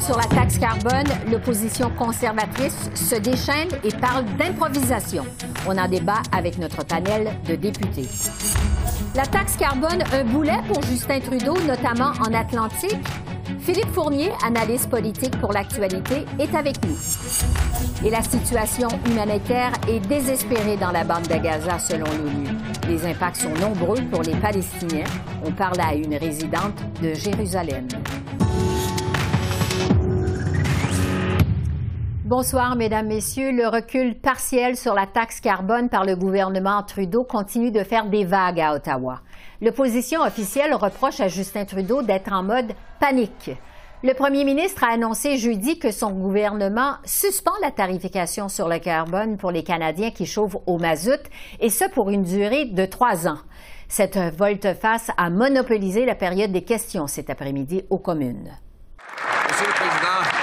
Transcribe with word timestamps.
Sur 0.00 0.16
la 0.16 0.24
taxe 0.24 0.58
carbone, 0.58 1.06
l'opposition 1.30 1.88
conservatrice 1.96 2.90
se 2.94 3.14
déchaîne 3.14 3.68
et 3.84 3.92
parle 3.92 4.24
d'improvisation. 4.36 5.24
On 5.66 5.78
en 5.78 5.88
débat 5.88 6.20
avec 6.32 6.58
notre 6.58 6.84
panel 6.84 7.30
de 7.48 7.54
députés. 7.54 8.08
La 9.14 9.24
taxe 9.24 9.56
carbone, 9.56 10.02
un 10.12 10.24
boulet 10.24 10.58
pour 10.68 10.82
Justin 10.82 11.20
Trudeau, 11.20 11.56
notamment 11.66 12.12
en 12.20 12.34
Atlantique. 12.34 12.98
Philippe 13.60 13.92
Fournier, 13.94 14.32
analyste 14.44 14.90
politique 14.90 15.38
pour 15.40 15.52
l'actualité, 15.52 16.26
est 16.38 16.54
avec 16.54 16.76
nous. 16.84 16.98
Et 18.04 18.10
la 18.10 18.22
situation 18.22 18.88
humanitaire 19.06 19.72
est 19.88 20.00
désespérée 20.00 20.76
dans 20.76 20.90
la 20.90 21.04
bande 21.04 21.28
de 21.28 21.36
Gaza, 21.36 21.78
selon 21.78 22.06
l'ONU. 22.06 22.48
Les 22.88 23.06
impacts 23.06 23.36
sont 23.36 23.54
nombreux 23.54 24.02
pour 24.10 24.22
les 24.22 24.34
Palestiniens. 24.34 25.06
On 25.46 25.52
parle 25.52 25.80
à 25.80 25.94
une 25.94 26.16
résidente 26.16 26.78
de 27.00 27.14
Jérusalem. 27.14 27.88
Bonsoir, 32.36 32.74
Mesdames, 32.74 33.06
Messieurs. 33.06 33.52
Le 33.52 33.68
recul 33.68 34.16
partiel 34.16 34.76
sur 34.76 34.92
la 34.92 35.06
taxe 35.06 35.38
carbone 35.38 35.88
par 35.88 36.04
le 36.04 36.16
gouvernement 36.16 36.82
Trudeau 36.82 37.22
continue 37.22 37.70
de 37.70 37.84
faire 37.84 38.06
des 38.06 38.24
vagues 38.24 38.58
à 38.58 38.74
Ottawa. 38.74 39.20
L'opposition 39.62 40.20
officielle 40.20 40.74
reproche 40.74 41.20
à 41.20 41.28
Justin 41.28 41.64
Trudeau 41.64 42.02
d'être 42.02 42.32
en 42.32 42.42
mode 42.42 42.72
panique. 42.98 43.52
Le 44.02 44.14
premier 44.14 44.42
ministre 44.42 44.82
a 44.82 44.94
annoncé 44.94 45.38
jeudi 45.38 45.78
que 45.78 45.92
son 45.92 46.10
gouvernement 46.10 46.94
suspend 47.04 47.54
la 47.62 47.70
tarification 47.70 48.48
sur 48.48 48.68
le 48.68 48.80
carbone 48.80 49.36
pour 49.36 49.52
les 49.52 49.62
Canadiens 49.62 50.10
qui 50.10 50.26
chauffent 50.26 50.56
au 50.66 50.76
mazout, 50.76 51.22
et 51.60 51.70
ce 51.70 51.88
pour 51.88 52.10
une 52.10 52.24
durée 52.24 52.64
de 52.64 52.84
trois 52.84 53.28
ans. 53.28 53.38
Cette 53.86 54.18
volte-face 54.18 55.12
a 55.16 55.30
monopolisé 55.30 56.04
la 56.04 56.16
période 56.16 56.50
des 56.50 56.64
questions 56.64 57.06
cet 57.06 57.30
après-midi 57.30 57.84
aux 57.90 57.98
communes. 57.98 58.50
Monsieur 59.48 59.66
le 59.68 59.72
Président, 59.72 60.33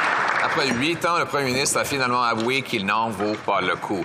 après 0.52 0.68
huit 0.68 1.06
ans, 1.06 1.18
le 1.18 1.24
premier 1.24 1.46
ministre 1.46 1.80
a 1.80 1.86
finalement 1.86 2.24
avoué 2.24 2.62
qu'il 2.62 2.86
n'en 2.86 3.10
vaut 3.10 3.38
pas 3.46 3.62
le 3.62 3.78
coup. 3.78 4.04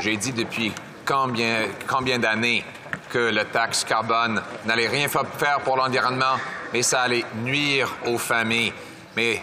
J'ai 0.00 0.18
dit 0.18 0.32
depuis 0.32 0.70
combien, 1.06 1.68
combien 1.88 2.18
d'années 2.18 2.62
que 3.08 3.18
la 3.18 3.46
taxe 3.46 3.82
carbone 3.82 4.42
n'allait 4.66 4.88
rien 4.88 5.08
faire 5.08 5.60
pour 5.64 5.78
l'environnement, 5.78 6.36
mais 6.74 6.82
ça 6.82 7.00
allait 7.00 7.24
nuire 7.36 7.88
aux 8.04 8.18
familles. 8.18 8.74
Mais 9.16 9.40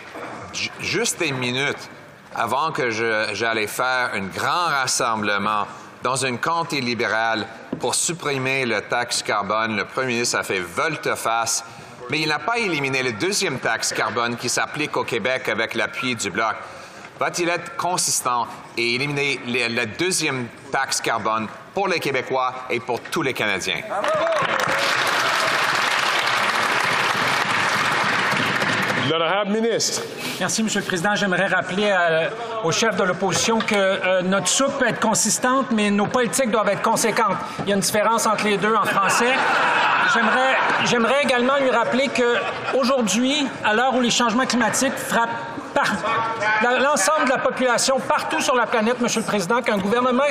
juste 0.79 1.23
une 1.25 1.39
minute 1.39 1.89
avant 2.35 2.71
que 2.71 2.91
j'allais 2.91 3.65
faire 3.65 4.11
un 4.13 4.27
grand 4.27 4.67
rassemblement 4.67 5.65
dans 6.03 6.17
une 6.17 6.37
comté 6.37 6.81
libérale 6.81 7.47
pour 7.79 7.95
supprimer 7.95 8.67
la 8.67 8.81
taxe 8.81 9.23
carbone, 9.23 9.75
le 9.75 9.85
premier 9.85 10.13
ministre 10.13 10.37
a 10.37 10.43
fait 10.43 10.59
volte-face 10.59 11.65
mais 12.09 12.21
il 12.21 12.27
n'a 12.27 12.39
pas 12.39 12.57
éliminé 12.57 13.03
la 13.03 13.11
deuxième 13.11 13.59
taxe 13.59 13.93
carbone 13.93 14.37
qui 14.37 14.49
s'applique 14.49 14.95
au 14.97 15.03
Québec 15.03 15.49
avec 15.49 15.73
l'appui 15.73 16.15
du 16.15 16.29
Bloc. 16.29 16.55
Va-t-il 17.19 17.47
être 17.49 17.75
consistant 17.77 18.47
et 18.77 18.95
éliminer 18.95 19.39
la 19.69 19.85
deuxième 19.85 20.47
taxe 20.71 20.99
carbone 20.99 21.47
pour 21.73 21.87
les 21.87 21.99
Québécois 21.99 22.53
et 22.69 22.79
pour 22.79 22.99
tous 23.01 23.21
les 23.21 23.33
Canadiens? 23.33 23.81
L'honorable 29.09 29.51
ministre. 29.51 30.01
Merci, 30.39 30.61
M. 30.61 30.67
le 30.73 30.81
Président. 30.81 31.15
J'aimerais 31.15 31.47
rappeler 31.47 31.89
euh, 31.91 32.29
au 32.63 32.71
chef 32.71 32.95
de 32.95 33.03
l'opposition 33.03 33.59
que 33.59 33.75
euh, 33.75 34.21
notre 34.21 34.47
soupe 34.47 34.79
peut 34.79 34.87
être 34.87 34.99
consistante, 34.99 35.67
mais 35.71 35.91
nos 35.91 36.07
politiques 36.07 36.49
doivent 36.49 36.69
être 36.69 36.81
conséquentes. 36.81 37.37
Il 37.59 37.69
y 37.69 37.71
a 37.73 37.75
une 37.75 37.81
différence 37.81 38.25
entre 38.25 38.45
les 38.45 38.57
deux 38.57 38.73
en 38.73 38.85
français. 38.85 39.33
J'aimerais, 40.85 41.23
également 41.23 41.57
lui 41.57 41.69
rappeler 41.69 42.09
qu'aujourd'hui, 42.09 43.47
à 43.63 43.73
l'heure 43.73 43.95
où 43.95 44.01
les 44.01 44.09
changements 44.09 44.45
climatiques 44.45 44.93
frappent 44.95 45.29
l'ensemble 46.79 47.25
de 47.25 47.29
la 47.31 47.39
population 47.39 47.99
partout 47.99 48.39
sur 48.39 48.55
la 48.55 48.65
planète, 48.65 48.99
Monsieur 49.01 49.21
le 49.21 49.25
Président, 49.25 49.61
qu'un 49.61 49.77
gouvernement 49.77 50.23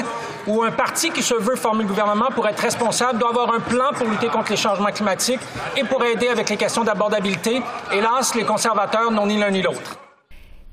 ou 0.47 0.62
un 0.62 0.71
parti 0.71 1.10
qui 1.10 1.22
se 1.22 1.34
veut 1.34 1.56
former 1.56 1.82
le 1.82 1.88
gouvernement 1.88 2.28
pour 2.34 2.48
être 2.48 2.60
responsable 2.60 3.19
doit 3.19 3.31
avoir 3.31 3.53
un 3.54 3.60
plan 3.60 3.92
pour 3.94 4.06
lutter 4.06 4.28
contre 4.28 4.50
les 4.50 4.56
changements 4.56 4.92
climatiques 4.92 5.41
et 5.76 5.84
pour 5.84 6.04
aider 6.04 6.28
avec 6.28 6.48
les 6.48 6.56
questions 6.56 6.84
d'abordabilité. 6.84 7.62
Hélas, 7.92 8.34
les 8.34 8.44
conservateurs 8.44 9.10
n'ont 9.10 9.26
ni 9.26 9.38
l'un 9.38 9.50
ni 9.50 9.62
l'autre. 9.62 10.01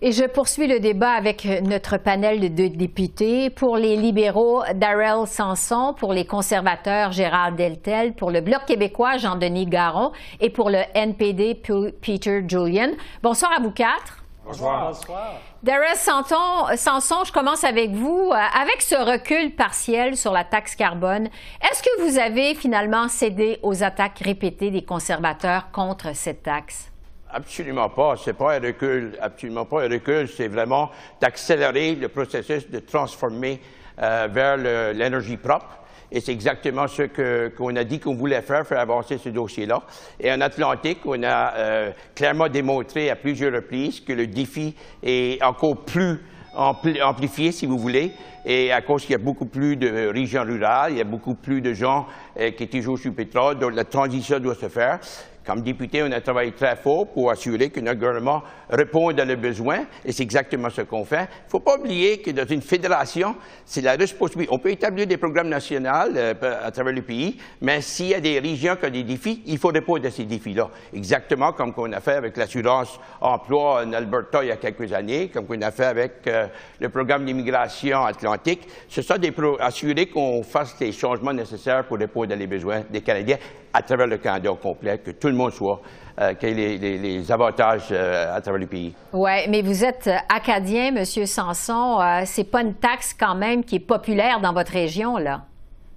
Et 0.01 0.13
je 0.13 0.23
poursuis 0.23 0.67
le 0.67 0.79
débat 0.79 1.11
avec 1.11 1.43
notre 1.43 1.97
panel 1.97 2.39
de 2.39 2.67
députés. 2.67 3.49
Pour 3.49 3.75
les 3.75 3.97
libéraux, 3.97 4.63
Darrell 4.73 5.27
Sanson. 5.27 5.93
Pour 5.93 6.13
les 6.13 6.25
conservateurs, 6.25 7.11
Gérard 7.11 7.51
Deltel. 7.51 8.13
Pour 8.13 8.31
le 8.31 8.39
Bloc 8.39 8.63
québécois, 8.65 9.17
Jean-Denis 9.17 9.65
Garon. 9.65 10.13
Et 10.39 10.49
pour 10.49 10.69
le 10.69 10.79
NPD, 10.93 11.61
Peter 12.01 12.41
Julian. 12.47 12.91
Bonsoir 13.21 13.51
à 13.57 13.61
vous 13.61 13.71
quatre. 13.71 14.23
Bonsoir. 14.45 14.87
Bonsoir. 14.87 15.33
Darrell 15.63 15.97
Sanson, 15.97 17.25
je 17.25 17.33
commence 17.33 17.65
avec 17.65 17.91
vous. 17.91 18.31
Euh, 18.31 18.37
avec 18.57 18.81
ce 18.81 18.95
recul 18.95 19.53
partiel 19.53 20.15
sur 20.15 20.31
la 20.31 20.45
taxe 20.45 20.77
carbone, 20.77 21.27
est-ce 21.61 21.83
que 21.83 22.01
vous 22.03 22.17
avez 22.17 22.55
finalement 22.55 23.09
cédé 23.09 23.59
aux 23.63 23.83
attaques 23.83 24.19
répétées 24.19 24.71
des 24.71 24.85
conservateurs 24.85 25.71
contre 25.73 26.15
cette 26.15 26.43
taxe? 26.43 26.89
Absolument 27.31 27.89
pas. 27.89 28.15
C'est 28.17 28.33
pas 28.33 28.55
un 28.55 28.59
recul, 28.59 29.15
absolument 29.21 29.65
pas 29.65 29.83
un 29.83 29.89
recul. 29.89 30.27
C'est 30.27 30.47
vraiment 30.47 30.89
d'accélérer 31.21 31.93
le 31.95 32.07
processus 32.07 32.67
de 32.69 32.79
transformer 32.79 33.61
euh, 34.01 34.27
vers 34.31 34.57
l'énergie 34.57 35.37
propre. 35.37 35.77
Et 36.11 36.21
c'est 36.21 36.31
exactement 36.31 36.87
ce 36.87 37.03
qu'on 37.49 37.75
a 37.75 37.83
dit 37.83 37.99
qu'on 37.99 38.15
voulait 38.15 38.41
faire, 38.41 38.65
faire 38.65 38.79
avancer 38.79 39.19
ce 39.19 39.29
dossier-là. 39.29 39.83
Et 40.19 40.31
en 40.31 40.41
Atlantique, 40.41 41.01
on 41.05 41.21
a 41.21 41.53
euh, 41.55 41.91
clairement 42.15 42.49
démontré 42.49 43.11
à 43.11 43.15
plusieurs 43.15 43.53
reprises 43.53 43.99
que 43.99 44.13
le 44.13 44.25
défi 44.25 44.75
est 45.03 45.43
encore 45.43 45.85
plus 45.85 46.19
amplifié, 46.55 47.51
si 47.51 47.67
vous 47.67 47.77
voulez, 47.77 48.11
et 48.45 48.71
à 48.71 48.81
cause 48.81 49.03
qu'il 49.03 49.11
y 49.11 49.15
a 49.15 49.23
beaucoup 49.23 49.45
plus 49.45 49.75
de 49.75 50.07
régions 50.07 50.43
rurales, 50.43 50.93
il 50.93 50.97
y 50.97 51.01
a 51.01 51.05
beaucoup 51.05 51.35
plus 51.35 51.61
de 51.61 51.73
gens 51.73 52.07
euh, 52.39 52.51
qui 52.51 52.67
toujours 52.67 52.97
sur 52.97 53.09
le 53.11 53.15
pétrole, 53.15 53.59
donc 53.59 53.73
la 53.75 53.85
transition 53.85 54.39
doit 54.39 54.55
se 54.55 54.67
faire. 54.67 54.99
Comme 55.45 55.61
député, 55.61 56.03
on 56.03 56.11
a 56.11 56.21
travaillé 56.21 56.51
très 56.51 56.75
fort 56.75 57.07
pour 57.07 57.31
assurer 57.31 57.69
que 57.69 57.79
notre 57.79 57.99
gouvernement 57.99 58.43
réponde 58.69 59.19
à 59.19 59.25
leurs 59.25 59.37
besoins, 59.37 59.85
et 60.05 60.11
c'est 60.11 60.23
exactement 60.23 60.69
ce 60.69 60.81
qu'on 60.81 61.05
fait. 61.05 61.27
Il 61.43 61.45
ne 61.45 61.49
faut 61.49 61.59
pas 61.59 61.77
oublier 61.77 62.19
que 62.19 62.31
dans 62.31 62.45
une 62.45 62.61
fédération, 62.61 63.35
c'est 63.65 63.81
la 63.81 63.93
responsabilité. 63.93 64.53
On 64.53 64.59
peut 64.59 64.71
établir 64.71 65.07
des 65.07 65.17
programmes 65.17 65.49
nationaux 65.49 65.89
euh, 66.15 66.33
à 66.63 66.71
travers 66.71 66.93
le 66.93 67.01
pays, 67.01 67.37
mais 67.61 67.81
s'il 67.81 68.07
y 68.07 68.13
a 68.15 68.19
des 68.19 68.39
régions 68.39 68.75
qui 68.75 68.85
ont 68.85 68.91
des 68.91 69.03
défis, 69.03 69.41
il 69.47 69.57
faut 69.57 69.69
répondre 69.69 70.05
à 70.05 70.11
ces 70.11 70.25
défis-là. 70.25 70.69
Exactement 70.93 71.53
comme 71.53 71.73
on 71.77 71.91
a 71.93 71.99
fait 71.99 72.15
avec 72.15 72.37
l'assurance 72.37 72.99
emploi 73.21 73.83
en 73.83 73.93
Alberta 73.93 74.43
il 74.43 74.49
y 74.49 74.51
a 74.51 74.57
quelques 74.57 74.91
années, 74.93 75.29
comme 75.29 75.45
on 75.49 75.61
a 75.61 75.71
fait 75.71 75.85
avec 75.85 76.13
euh, 76.27 76.47
le 76.79 76.89
programme 76.89 77.25
d'immigration 77.25 78.05
atlantique. 78.05 78.67
Ce 78.87 79.01
sont 79.01 79.17
des 79.17 79.33
assurer 79.59 80.07
qu'on 80.07 80.43
fasse 80.43 80.75
les 80.79 80.91
changements 80.91 81.33
nécessaires 81.33 81.85
pour 81.85 81.97
répondre 81.97 82.35
aux 82.35 82.47
besoins 82.47 82.83
des 82.89 83.01
Canadiens 83.01 83.37
à 83.73 83.81
travers 83.81 84.07
le 84.07 84.17
Canada 84.17 84.51
complet, 84.61 84.99
que 84.99 85.11
tout 85.11 85.27
le 85.27 85.35
monde 85.35 85.51
soit, 85.51 85.81
euh, 86.19 86.33
qu'il 86.33 86.59
y 86.59 86.63
ait 86.63 86.77
les, 86.77 87.31
avantages 87.31 87.87
euh, 87.91 88.35
à 88.35 88.41
travers 88.41 88.59
le 88.59 88.67
pays. 88.67 88.93
Oui, 89.13 89.47
mais 89.49 89.61
vous 89.61 89.85
êtes 89.85 90.07
euh, 90.07 90.17
acadien, 90.27 90.93
M. 90.93 91.05
Sanson. 91.05 91.99
c'est 92.25 92.49
pas 92.49 92.61
une 92.61 92.73
taxe 92.73 93.15
quand 93.17 93.35
même 93.35 93.63
qui 93.63 93.77
est 93.77 93.87
populaire 93.87 94.41
dans 94.41 94.51
votre 94.53 94.73
région, 94.73 95.17
là? 95.17 95.43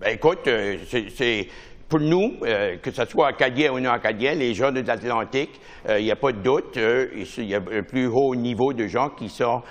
Ben, 0.00 0.14
écoute, 0.14 0.48
c'est 1.16 1.48
pour 1.88 2.00
nous, 2.00 2.38
que 2.40 2.90
ce 2.90 3.04
soit 3.04 3.28
acadien 3.28 3.72
ou 3.72 3.78
non 3.78 3.90
acadien, 3.90 4.34
les 4.34 4.54
gens 4.54 4.72
de 4.72 4.80
l'Atlantique, 4.80 5.60
il 5.88 6.02
n'y 6.02 6.10
a 6.10 6.16
pas 6.16 6.32
de 6.32 6.38
doute, 6.38 6.76
il 6.76 7.44
y 7.44 7.54
a 7.54 7.58
un 7.58 7.82
plus 7.82 8.06
haut 8.06 8.34
niveau 8.34 8.72
de 8.72 8.86
gens 8.86 9.10
qui 9.10 9.28
sont 9.28 9.62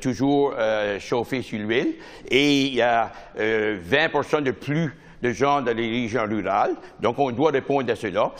toujours 0.00 0.54
chauffés 0.98 1.42
sur 1.42 1.58
l'huile 1.58 1.96
et 2.30 2.62
il 2.62 2.74
y 2.74 2.82
a 2.82 3.12
20% 3.38 4.42
de 4.42 4.52
plus 4.52 4.92
de 5.22 5.32
gens 5.32 5.62
dans 5.62 5.76
les 5.76 5.88
régions 5.88 6.24
rurales. 6.24 6.74
Donc, 7.00 7.18
on 7.18 7.30
doit 7.30 7.50
répondre 7.50 7.90
à 7.90 7.96
cela. 7.96 8.32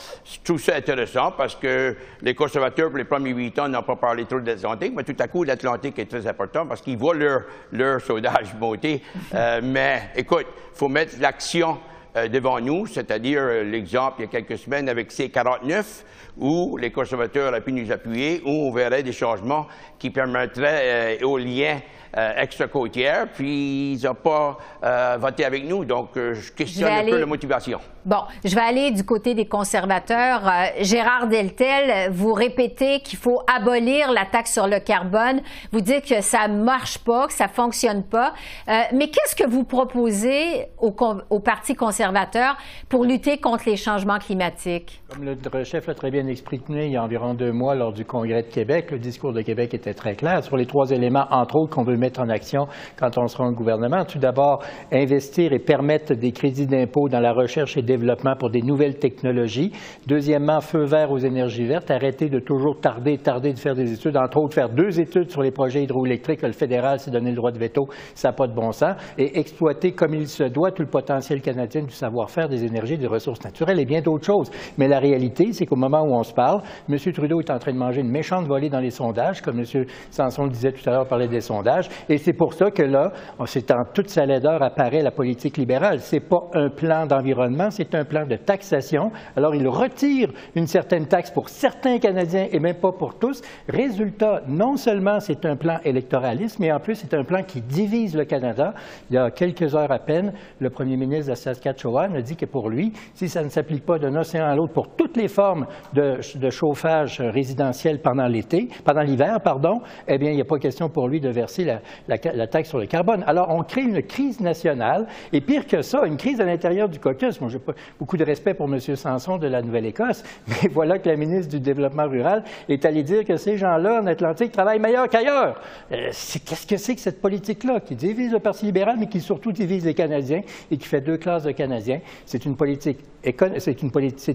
Tout 0.43 0.57
ça 0.57 0.75
intéressant 0.75 1.31
parce 1.31 1.55
que 1.55 1.95
les 2.21 2.35
conservateurs, 2.35 2.89
pour 2.89 2.97
les 2.97 3.03
premiers 3.03 3.31
huit 3.31 3.57
ans, 3.59 3.67
n'ont 3.67 3.83
pas 3.83 3.95
parlé 3.95 4.25
trop 4.25 4.39
de 4.39 4.47
l'Atlantique, 4.47 4.93
mais 4.95 5.03
tout 5.03 5.15
à 5.19 5.27
coup, 5.27 5.43
l'Atlantique 5.43 5.99
est 5.99 6.05
très 6.05 6.27
important 6.27 6.65
parce 6.65 6.81
qu'ils 6.81 6.97
voient 6.97 7.15
leur, 7.15 7.41
leur 7.71 8.01
sondage 8.01 8.53
monter. 8.59 9.01
Euh, 9.33 9.61
mais 9.63 10.09
écoute, 10.15 10.45
il 10.73 10.77
faut 10.77 10.87
mettre 10.87 11.15
l'action 11.19 11.77
euh, 12.15 12.27
devant 12.27 12.59
nous, 12.59 12.87
c'est-à-dire 12.87 13.41
euh, 13.41 13.63
l'exemple 13.63 14.15
il 14.19 14.21
y 14.21 14.25
a 14.25 14.27
quelques 14.27 14.57
semaines 14.57 14.89
avec 14.89 15.11
C-49, 15.11 16.03
où 16.37 16.77
les 16.77 16.91
conservateurs 16.91 17.49
auraient 17.49 17.61
pu 17.61 17.73
nous 17.73 17.91
appuyer, 17.91 18.41
où 18.45 18.49
on 18.49 18.71
verrait 18.71 19.03
des 19.03 19.11
changements 19.11 19.67
qui 19.99 20.09
permettraient 20.09 21.21
aux 21.23 21.37
liens 21.37 21.79
euh, 22.15 22.33
extra-côtière, 22.37 23.27
puis 23.33 23.93
ils 23.93 24.05
n'ont 24.05 24.13
pas 24.13 24.57
euh, 24.83 25.17
voté 25.19 25.45
avec 25.45 25.65
nous. 25.65 25.85
Donc, 25.85 26.09
je 26.15 26.51
questionne 26.51 26.91
un 26.91 27.03
peu 27.03 27.19
la 27.19 27.25
motivation. 27.25 27.79
Bon, 28.05 28.21
je 28.45 28.55
vais 28.55 28.61
aller 28.61 28.91
du 28.91 29.03
côté 29.03 29.33
des 29.33 29.47
conservateurs. 29.47 30.49
Gérard 30.79 31.27
Deltel, 31.27 32.11
vous 32.11 32.33
répétez 32.33 33.01
qu'il 33.01 33.19
faut 33.19 33.41
abolir 33.53 34.11
la 34.11 34.25
taxe 34.25 34.53
sur 34.53 34.67
le 34.67 34.79
carbone. 34.79 35.41
Vous 35.73 35.81
dites 35.81 36.05
que 36.05 36.21
ça 36.21 36.47
ne 36.47 36.63
marche 36.63 36.99
pas, 36.99 37.27
que 37.27 37.33
ça 37.33 37.47
ne 37.47 37.51
fonctionne 37.51 38.03
pas. 38.03 38.33
mais 38.67 39.09
qu'est-ce 39.09 39.35
que 39.35 39.47
vous 39.47 39.63
proposez 39.65 40.67
au, 40.77 40.95
au 41.29 41.39
Parti 41.39 41.75
conservateur 41.75 42.57
pour 42.87 43.03
lutter 43.03 43.39
contre 43.39 43.63
les 43.67 43.77
changements 43.77 44.19
climatiques? 44.19 45.01
Comme 45.09 45.23
le 45.23 45.63
chef 45.63 45.87
l'a 45.87 45.93
très 45.93 46.11
bien 46.11 46.27
exprimé 46.27 46.87
il 46.87 46.91
y 46.91 46.97
a 46.97 47.03
environ 47.03 47.33
deux 47.33 47.53
mois 47.53 47.75
lors 47.75 47.93
du 47.93 48.03
Congrès 48.03 48.43
de 48.43 48.49
Québec, 48.49 48.91
le 48.91 48.99
discours 48.99 49.31
de 49.31 49.41
Québec 49.41 49.73
était 49.73 49.93
très 49.93 50.15
clair 50.15 50.43
sur 50.43 50.57
les 50.57 50.65
trois 50.65 50.91
éléments, 50.91 51.25
entre 51.31 51.55
autres, 51.55 51.73
qu'on 51.73 51.85
veut 51.85 51.95
mettre 51.95 52.19
en 52.19 52.27
action 52.27 52.67
quand 52.99 53.17
on 53.17 53.25
sera 53.27 53.47
au 53.47 53.53
gouvernement. 53.53 54.03
Tout 54.03 54.19
d'abord, 54.19 54.61
investir 54.91 55.53
et 55.53 55.59
permettre 55.59 56.13
des 56.13 56.33
crédits 56.33 56.67
d'impôt 56.67 57.07
dans 57.07 57.21
la 57.21 57.31
recherche 57.31 57.77
et 57.77 57.83
développement 57.83 58.35
pour 58.37 58.49
des 58.49 58.61
nouvelles 58.61 58.97
technologies. 58.97 59.71
Deuxièmement, 60.07 60.59
feu 60.59 60.83
vert 60.83 61.09
aux 61.09 61.19
énergies 61.19 61.65
vertes, 61.65 61.89
arrêter 61.89 62.27
de 62.27 62.39
toujours 62.39 62.81
tarder, 62.81 63.17
tarder 63.17 63.53
de 63.53 63.59
faire 63.59 63.75
des 63.75 63.93
études, 63.93 64.17
entre 64.17 64.37
autres, 64.39 64.55
faire 64.55 64.69
deux 64.69 64.99
études 64.99 65.31
sur 65.31 65.41
les 65.41 65.51
projets 65.51 65.83
hydroélectriques 65.83 66.41
que 66.41 66.47
le 66.47 66.51
fédéral 66.51 66.99
s'est 66.99 67.11
donné 67.11 67.29
le 67.29 67.37
droit 67.37 67.51
de 67.51 67.59
veto, 67.59 67.87
ça 68.13 68.27
n'a 68.27 68.33
pas 68.33 68.47
de 68.47 68.53
bon 68.53 68.73
sens, 68.73 68.95
et 69.17 69.39
exploiter 69.39 69.93
comme 69.93 70.13
il 70.13 70.27
se 70.27 70.43
doit 70.43 70.71
tout 70.71 70.83
le 70.83 70.89
potentiel 70.89 71.41
canadien 71.41 71.83
du 71.83 71.93
savoir-faire 71.93 72.49
des 72.49 72.65
énergies, 72.65 72.97
des 72.97 73.07
ressources 73.07 73.41
naturelles 73.45 73.79
et 73.79 73.85
bien 73.85 74.01
d'autres 74.01 74.25
choses. 74.25 74.51
Mais 74.77 74.89
réalité, 74.99 75.53
c'est 75.53 75.65
qu'au 75.65 75.75
moment 75.75 76.01
où 76.01 76.13
on 76.13 76.23
se 76.23 76.33
parle, 76.33 76.61
M. 76.89 76.97
Trudeau 77.13 77.39
est 77.39 77.49
en 77.49 77.59
train 77.59 77.73
de 77.73 77.77
manger 77.77 78.01
une 78.01 78.09
méchante 78.09 78.45
volée 78.45 78.69
dans 78.69 78.79
les 78.79 78.91
sondages, 78.91 79.41
comme 79.41 79.59
M. 79.59 79.85
Sanson 80.11 80.45
le 80.45 80.49
disait 80.49 80.71
tout 80.71 80.87
à 80.89 80.93
l'heure, 80.93 81.07
parlait 81.07 81.27
des 81.27 81.41
sondages. 81.41 81.89
Et 82.09 82.17
c'est 82.17 82.33
pour 82.33 82.53
ça 82.53 82.71
que 82.71 82.83
là, 82.83 83.11
c'est 83.45 83.71
en 83.71 83.83
toute 83.93 84.09
sa 84.09 84.25
laideur 84.25 84.61
apparaît 84.61 85.01
la 85.01 85.11
politique 85.11 85.57
libérale. 85.57 85.99
Ce 85.99 86.15
n'est 86.15 86.21
pas 86.21 86.49
un 86.53 86.69
plan 86.69 87.05
d'environnement, 87.05 87.69
c'est 87.71 87.95
un 87.95 88.05
plan 88.05 88.25
de 88.25 88.35
taxation. 88.35 89.11
Alors, 89.35 89.55
il 89.55 89.67
retire 89.67 90.29
une 90.55 90.67
certaine 90.67 91.07
taxe 91.07 91.31
pour 91.31 91.49
certains 91.49 91.99
Canadiens 91.99 92.47
et 92.51 92.59
même 92.59 92.75
pas 92.75 92.91
pour 92.91 93.17
tous. 93.17 93.41
Résultat, 93.67 94.41
non 94.47 94.77
seulement 94.77 95.19
c'est 95.19 95.45
un 95.45 95.55
plan 95.55 95.79
électoraliste, 95.83 96.59
mais 96.59 96.71
en 96.71 96.79
plus, 96.79 96.95
c'est 96.95 97.13
un 97.13 97.23
plan 97.23 97.43
qui 97.43 97.61
divise 97.61 98.15
le 98.15 98.25
Canada. 98.25 98.73
Il 99.09 99.15
y 99.15 99.17
a 99.17 99.31
quelques 99.31 99.75
heures 99.75 99.91
à 99.91 99.99
peine, 99.99 100.33
le 100.59 100.69
premier 100.69 100.97
ministre 100.97 101.25
de 101.25 101.31
la 101.31 101.35
Saskatchewan 101.35 102.15
a 102.15 102.21
dit 102.21 102.35
que 102.35 102.45
pour 102.45 102.69
lui, 102.69 102.93
si 103.13 103.29
ça 103.29 103.43
ne 103.43 103.49
s'applique 103.49 103.85
pas 103.85 103.99
d'un 103.99 104.15
océan 104.15 104.45
à 104.45 104.55
l'autre 104.55 104.73
pour 104.73 104.86
toutes 104.95 105.17
les 105.17 105.27
formes 105.27 105.67
de, 105.93 106.19
chauffage 106.49 107.21
résidentiel 107.21 108.01
pendant 108.01 108.27
l'été, 108.27 108.69
pendant 108.83 109.01
l'hiver, 109.01 109.41
pardon, 109.41 109.81
eh 110.07 110.17
bien, 110.17 110.31
il 110.31 110.35
n'y 110.35 110.41
a 110.41 110.45
pas 110.45 110.59
question 110.59 110.89
pour 110.89 111.07
lui 111.07 111.19
de 111.19 111.29
verser 111.29 111.65
la, 112.07 112.47
taxe 112.47 112.69
sur 112.69 112.79
le 112.79 112.85
carbone. 112.85 113.23
Alors, 113.27 113.49
on 113.49 113.63
crée 113.63 113.81
une 113.81 114.01
crise 114.01 114.39
nationale, 114.39 115.07
et 115.33 115.41
pire 115.41 115.67
que 115.67 115.81
ça, 115.81 116.05
une 116.05 116.17
crise 116.17 116.39
à 116.41 116.45
l'intérieur 116.45 116.89
du 116.89 116.99
caucus. 116.99 117.39
Moi, 117.41 117.49
j'ai 117.49 117.59
beaucoup 117.99 118.17
de 118.17 118.23
respect 118.23 118.53
pour 118.53 118.67
M. 118.67 118.79
Sanson 118.79 119.37
de 119.37 119.47
la 119.47 119.61
Nouvelle-Écosse, 119.61 120.23
mais 120.47 120.69
voilà 120.69 120.99
que 120.99 121.09
la 121.09 121.15
ministre 121.15 121.49
du 121.49 121.59
Développement 121.59 122.07
rural 122.07 122.43
est 122.69 122.85
allée 122.85 123.03
dire 123.03 123.25
que 123.25 123.37
ces 123.37 123.57
gens-là, 123.57 124.01
en 124.01 124.07
Atlantique, 124.07 124.51
travaillent 124.51 124.79
meilleur 124.79 125.09
qu'ailleurs. 125.09 125.59
Euh, 125.91 126.09
qu'est-ce 126.45 126.67
que 126.67 126.77
c'est 126.77 126.95
que 126.95 127.01
cette 127.01 127.21
politique-là, 127.21 127.79
qui 127.79 127.95
divise 127.95 128.31
le 128.31 128.39
Parti 128.39 128.65
libéral, 128.65 128.97
mais 128.99 129.07
qui 129.07 129.19
surtout 129.19 129.51
divise 129.51 129.85
les 129.85 129.93
Canadiens 129.93 130.41
et 130.71 130.77
qui 130.77 130.87
fait 130.87 131.01
deux 131.01 131.17
classes 131.17 131.43
de 131.43 131.51
Canadiens? 131.51 131.99
C'est 132.25 132.45
une 132.45 132.55
politique, 132.55 132.99
c'est 133.23 133.81
une, 133.81 133.91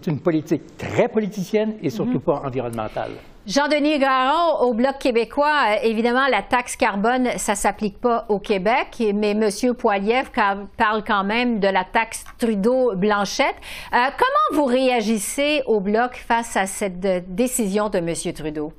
une, 0.07 0.21
politique 0.21 0.42
très 0.79 1.09
politicienne 1.09 1.75
et 1.83 1.91
surtout 1.91 2.19
mm-hmm. 2.19 2.21
pas 2.21 2.43
environnementale. 2.45 3.13
Jean-Denis 3.45 3.99
Garon, 3.99 4.61
au 4.61 4.73
Bloc 4.73 4.99
québécois, 5.01 5.73
euh, 5.73 5.77
évidemment, 5.83 6.29
la 6.29 6.43
taxe 6.43 6.77
carbone, 6.77 7.29
ça 7.39 7.53
ne 7.53 7.57
s'applique 7.57 8.01
pas 8.01 8.25
au 8.29 8.39
Québec, 8.39 9.03
mais 9.13 9.33
M. 9.33 9.75
Poiliev 9.77 10.31
parle 10.77 11.03
quand 11.05 11.25
même 11.25 11.59
de 11.59 11.67
la 11.67 11.83
taxe 11.83 12.25
Trudeau-Blanchette. 12.39 13.57
Euh, 13.93 13.97
comment 14.17 14.63
vous 14.63 14.65
réagissez 14.65 15.63
au 15.67 15.81
Bloc 15.81 16.15
face 16.15 16.57
à 16.57 16.67
cette 16.67 17.05
euh, 17.05 17.21
décision 17.27 17.89
de 17.89 17.99
M. 17.99 18.15
Trudeau? 18.33 18.73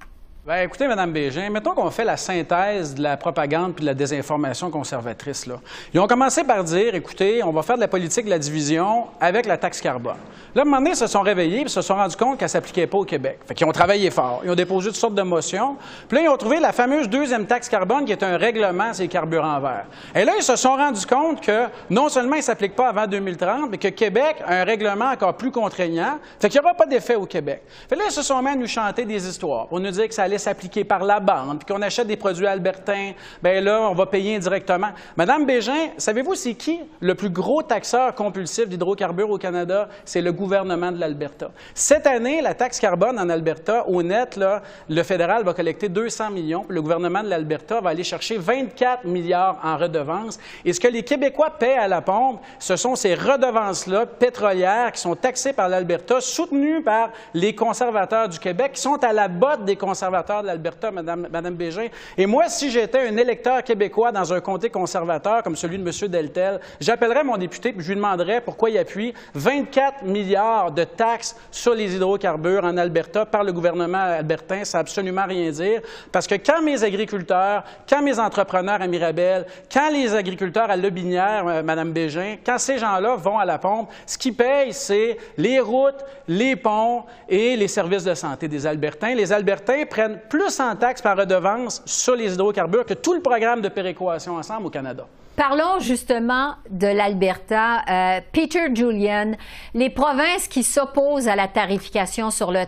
Bien, 0.45 0.63
écoutez, 0.63 0.89
Mme 0.89 1.13
Bégin, 1.13 1.49
mettons 1.49 1.71
qu'on 1.71 1.89
fait 1.89 2.03
la 2.03 2.17
synthèse 2.17 2.95
de 2.95 3.01
la 3.01 3.15
propagande 3.15 3.75
puis 3.75 3.83
de 3.83 3.85
la 3.85 3.93
désinformation 3.93 4.69
conservatrice. 4.69 5.45
Là. 5.45 5.55
Ils 5.93 6.01
ont 6.01 6.07
commencé 6.07 6.43
par 6.43 6.65
dire, 6.65 6.93
écoutez, 6.95 7.41
on 7.41 7.51
va 7.51 7.61
faire 7.61 7.77
de 7.77 7.79
la 7.79 7.87
politique 7.87 8.25
de 8.25 8.29
la 8.29 8.39
division 8.39 9.05
avec 9.21 9.45
la 9.45 9.57
taxe 9.57 9.79
carbone. 9.79 10.17
Là, 10.53 10.59
à 10.59 10.61
un 10.63 10.65
moment 10.65 10.79
donné, 10.79 10.89
ils 10.89 10.97
se 10.97 11.07
sont 11.07 11.21
réveillés 11.21 11.61
et 11.61 11.67
se 11.69 11.81
sont 11.81 11.95
rendus 11.95 12.17
compte 12.17 12.37
qu'elle 12.37 12.47
ne 12.47 12.49
s'appliquait 12.49 12.87
pas 12.87 12.97
au 12.97 13.05
Québec. 13.05 13.39
Fait 13.47 13.53
qu'ils 13.53 13.65
ont 13.65 13.71
travaillé 13.71 14.11
fort. 14.11 14.41
Ils 14.43 14.51
ont 14.51 14.55
déposé 14.55 14.89
toutes 14.89 14.97
sortes 14.97 15.15
de 15.15 15.21
motions. 15.21 15.77
Puis 16.09 16.17
là, 16.17 16.23
ils 16.25 16.27
ont 16.27 16.35
trouvé 16.35 16.59
la 16.59 16.73
fameuse 16.73 17.07
deuxième 17.07 17.45
taxe 17.45 17.69
carbone 17.69 18.03
qui 18.03 18.11
est 18.11 18.21
un 18.21 18.35
règlement 18.35 18.93
sur 18.93 19.03
les 19.03 19.07
carburants 19.07 19.61
verts. 19.61 19.85
Et 20.13 20.25
là, 20.25 20.33
ils 20.37 20.43
se 20.43 20.57
sont 20.57 20.75
rendus 20.75 21.05
compte 21.05 21.39
que 21.39 21.67
non 21.89 22.09
seulement 22.09 22.35
il 22.35 22.39
ne 22.39 22.43
s'applique 22.43 22.75
pas 22.75 22.89
avant 22.89 23.07
2030, 23.07 23.69
mais 23.71 23.77
que 23.77 23.87
Québec 23.87 24.43
a 24.45 24.57
un 24.57 24.63
règlement 24.65 25.05
encore 25.05 25.37
plus 25.37 25.51
contraignant. 25.51 26.19
Fait 26.37 26.49
qu'il 26.49 26.59
n'y 26.59 26.65
aura 26.65 26.75
pas 26.75 26.85
d'effet 26.85 27.15
au 27.15 27.25
Québec. 27.25 27.63
Fait 27.87 27.95
là, 27.95 28.03
ils 28.07 28.11
se 28.11 28.23
sont 28.23 28.41
mis 28.41 28.49
à 28.49 28.55
nous 28.55 28.67
chanter 28.67 29.05
des 29.05 29.25
histoires 29.25 29.67
pour 29.67 29.79
nous 29.79 29.89
dire 29.89 30.09
que 30.09 30.13
ça 30.13 30.23
allait 30.23 30.32
s'appliquer 30.37 30.83
par 30.83 31.03
la 31.03 31.19
bande, 31.19 31.59
puis 31.59 31.73
qu'on 31.73 31.81
achète 31.81 32.07
des 32.07 32.17
produits 32.17 32.47
albertains, 32.47 33.11
ben 33.41 33.63
là, 33.63 33.81
on 33.81 33.93
va 33.93 34.05
payer 34.05 34.35
indirectement. 34.35 34.89
Madame 35.17 35.45
Bégin, 35.45 35.89
savez-vous 35.97 36.35
c'est 36.35 36.53
qui 36.53 36.79
le 36.99 37.15
plus 37.15 37.29
gros 37.29 37.61
taxeur 37.63 38.15
compulsif 38.15 38.67
d'hydrocarbures 38.67 39.29
au 39.29 39.37
Canada? 39.37 39.89
C'est 40.05 40.21
le 40.21 40.31
gouvernement 40.31 40.91
de 40.91 40.99
l'Alberta. 40.99 41.51
Cette 41.73 42.07
année, 42.07 42.41
la 42.41 42.53
taxe 42.53 42.79
carbone 42.79 43.19
en 43.19 43.29
Alberta, 43.29 43.87
au 43.87 44.01
net, 44.03 44.35
là, 44.35 44.61
le 44.89 45.03
fédéral 45.03 45.43
va 45.43 45.53
collecter 45.53 45.89
200 45.89 46.31
millions, 46.31 46.65
le 46.67 46.81
gouvernement 46.81 47.23
de 47.23 47.29
l'Alberta 47.29 47.81
va 47.81 47.89
aller 47.89 48.03
chercher 48.03 48.37
24 48.37 49.05
milliards 49.05 49.59
en 49.63 49.77
redevances. 49.77 50.39
Et 50.65 50.73
ce 50.73 50.79
que 50.79 50.87
les 50.87 51.03
Québécois 51.03 51.51
paient 51.51 51.77
à 51.77 51.87
la 51.87 52.01
pompe, 52.01 52.41
ce 52.59 52.75
sont 52.75 52.95
ces 52.95 53.15
redevances-là 53.15 54.05
pétrolières 54.05 54.91
qui 54.91 55.01
sont 55.01 55.15
taxées 55.15 55.53
par 55.53 55.69
l'Alberta, 55.69 56.21
soutenues 56.21 56.81
par 56.81 57.09
les 57.33 57.55
conservateurs 57.55 58.29
du 58.29 58.39
Québec, 58.39 58.73
qui 58.73 58.81
sont 58.81 59.03
à 59.03 59.13
la 59.13 59.27
botte 59.27 59.65
des 59.65 59.75
conservateurs 59.75 60.22
de 60.41 60.47
l'Alberta, 60.47 60.91
Madame 60.91 61.55
Bégin. 61.55 61.87
Et 62.17 62.25
moi, 62.25 62.47
si 62.49 62.71
j'étais 62.71 63.07
un 63.07 63.17
électeur 63.17 63.63
québécois 63.63 64.11
dans 64.11 64.33
un 64.33 64.39
comté 64.39 64.69
conservateur 64.69 65.43
comme 65.43 65.55
celui 65.55 65.77
de 65.77 65.83
M. 65.83 66.09
Deltel, 66.09 66.59
j'appellerais 66.79 67.23
mon 67.23 67.37
député 67.37 67.69
et 67.69 67.75
je 67.77 67.87
lui 67.89 67.95
demanderais 67.95 68.41
pourquoi 68.41 68.69
il 68.69 68.77
appuie 68.77 69.13
24 69.35 70.03
milliards 70.03 70.71
de 70.71 70.83
taxes 70.83 71.35
sur 71.51 71.73
les 71.73 71.95
hydrocarbures 71.95 72.63
en 72.63 72.77
Alberta 72.77 73.25
par 73.25 73.43
le 73.43 73.51
gouvernement 73.51 73.97
albertain, 73.97 74.63
ça 74.63 74.77
n'a 74.77 74.81
absolument 74.81 75.25
rien 75.27 75.51
dire. 75.51 75.81
Parce 76.11 76.27
que 76.27 76.35
quand 76.35 76.61
mes 76.61 76.83
agriculteurs, 76.83 77.63
quand 77.87 78.01
mes 78.01 78.19
entrepreneurs 78.19 78.81
à 78.81 78.87
Mirabel, 78.87 79.45
quand 79.71 79.89
les 79.91 80.13
agriculteurs 80.13 80.69
à 80.69 80.77
Lobinière, 80.77 81.45
euh, 81.47 81.63
Mme 81.63 81.91
Bégin, 81.91 82.37
quand 82.45 82.57
ces 82.57 82.77
gens-là 82.77 83.15
vont 83.15 83.37
à 83.37 83.45
la 83.45 83.57
pompe, 83.57 83.89
ce 84.05 84.17
qu'ils 84.17 84.35
payent, 84.35 84.73
c'est 84.73 85.17
les 85.37 85.59
routes, 85.59 86.03
les 86.27 86.55
ponts 86.55 87.03
et 87.27 87.55
les 87.55 87.67
services 87.67 88.03
de 88.03 88.13
santé 88.13 88.47
des 88.47 88.65
Albertains. 88.65 89.15
Les 89.15 89.31
Albertains 89.31 89.83
prennent 89.89 90.12
plus 90.29 90.59
en 90.59 90.75
taxes 90.75 91.01
par 91.01 91.17
redevance 91.17 91.81
sur 91.85 92.15
les 92.15 92.33
hydrocarbures 92.33 92.85
que 92.85 92.93
tout 92.93 93.13
le 93.13 93.21
programme 93.21 93.61
de 93.61 93.69
péréquation 93.69 94.35
ensemble 94.35 94.67
au 94.67 94.69
Canada. 94.69 95.05
Parlons 95.35 95.79
justement 95.79 96.53
de 96.69 96.85
l'Alberta. 96.85 97.81
Euh, 97.89 98.21
Peter 98.31 98.67
Julian, 98.71 99.31
les 99.73 99.89
provinces 99.89 100.47
qui 100.47 100.61
s'opposent 100.61 101.27
à 101.27 101.35
la 101.35 101.47
tarification 101.47 102.29
sur 102.29 102.51
le 102.51 102.65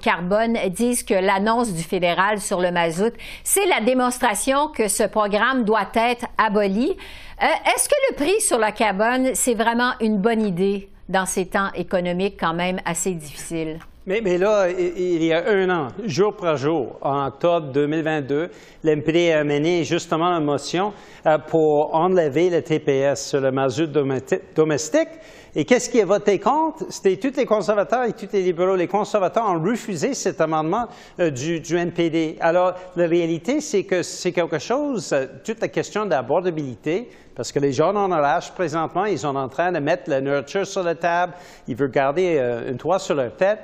carbone 0.00 0.56
disent 0.70 1.02
que 1.02 1.14
l'annonce 1.14 1.72
du 1.72 1.82
fédéral 1.82 2.40
sur 2.40 2.60
le 2.60 2.70
mazout, 2.70 3.12
c'est 3.42 3.66
la 3.66 3.80
démonstration 3.80 4.68
que 4.68 4.86
ce 4.86 5.02
programme 5.02 5.64
doit 5.64 5.90
être 5.94 6.26
aboli. 6.38 6.96
Euh, 7.42 7.46
est-ce 7.74 7.88
que 7.88 7.94
le 8.10 8.14
prix 8.14 8.40
sur 8.40 8.58
le 8.58 8.70
carbone, 8.70 9.34
c'est 9.34 9.54
vraiment 9.54 9.94
une 10.00 10.18
bonne 10.18 10.42
idée 10.42 10.88
dans 11.08 11.26
ces 11.26 11.46
temps 11.46 11.72
économiques 11.74 12.36
quand 12.38 12.54
même 12.54 12.80
assez 12.84 13.10
difficiles? 13.10 13.80
Mais, 14.06 14.20
mais, 14.20 14.36
là, 14.36 14.68
il 14.70 15.24
y 15.24 15.32
a 15.32 15.48
un 15.48 15.70
an, 15.70 15.88
jour 16.04 16.36
par 16.36 16.58
jour, 16.58 16.98
en 17.00 17.26
octobre 17.26 17.72
2022, 17.72 18.50
l'MPD 18.82 19.32
a 19.32 19.44
mené 19.44 19.82
justement 19.82 20.26
une 20.26 20.44
motion 20.44 20.92
euh, 21.24 21.38
pour 21.38 21.94
enlever 21.94 22.50
le 22.50 22.60
TPS 22.60 23.28
sur 23.30 23.40
le 23.40 23.50
mazout 23.50 23.86
domestique. 23.86 25.08
Et 25.56 25.64
qu'est-ce 25.64 25.88
qui 25.88 26.02
a 26.02 26.04
voté 26.04 26.38
contre? 26.38 26.84
C'était 26.90 27.16
tous 27.16 27.34
les 27.34 27.46
conservateurs 27.46 28.04
et 28.04 28.12
tous 28.12 28.28
les 28.30 28.42
libéraux. 28.42 28.76
Les 28.76 28.88
conservateurs 28.88 29.48
ont 29.48 29.62
refusé 29.62 30.12
cet 30.12 30.38
amendement 30.42 30.86
euh, 31.18 31.30
du, 31.30 31.60
du, 31.60 31.74
NPD. 31.74 32.36
Alors, 32.40 32.74
la 32.96 33.06
réalité, 33.06 33.62
c'est 33.62 33.84
que 33.84 34.02
c'est 34.02 34.32
quelque 34.32 34.58
chose, 34.58 35.16
toute 35.46 35.62
la 35.62 35.68
question 35.68 36.04
d'abordabilité, 36.04 37.08
parce 37.34 37.52
que 37.52 37.58
les 37.58 37.72
gens 37.72 37.94
en 37.94 38.06
relâche 38.06 38.52
présentement, 38.52 39.04
ils 39.04 39.18
sont 39.18 39.34
en 39.36 39.48
train 39.48 39.72
de 39.72 39.78
mettre 39.78 40.08
la 40.08 40.20
nurture 40.20 40.66
sur 40.66 40.82
la 40.82 40.94
table, 40.94 41.34
ils 41.66 41.76
veulent 41.76 41.90
garder 41.90 42.38
un 42.38 42.74
toit 42.74 42.98
sur 42.98 43.14
leur 43.14 43.34
tête. 43.34 43.60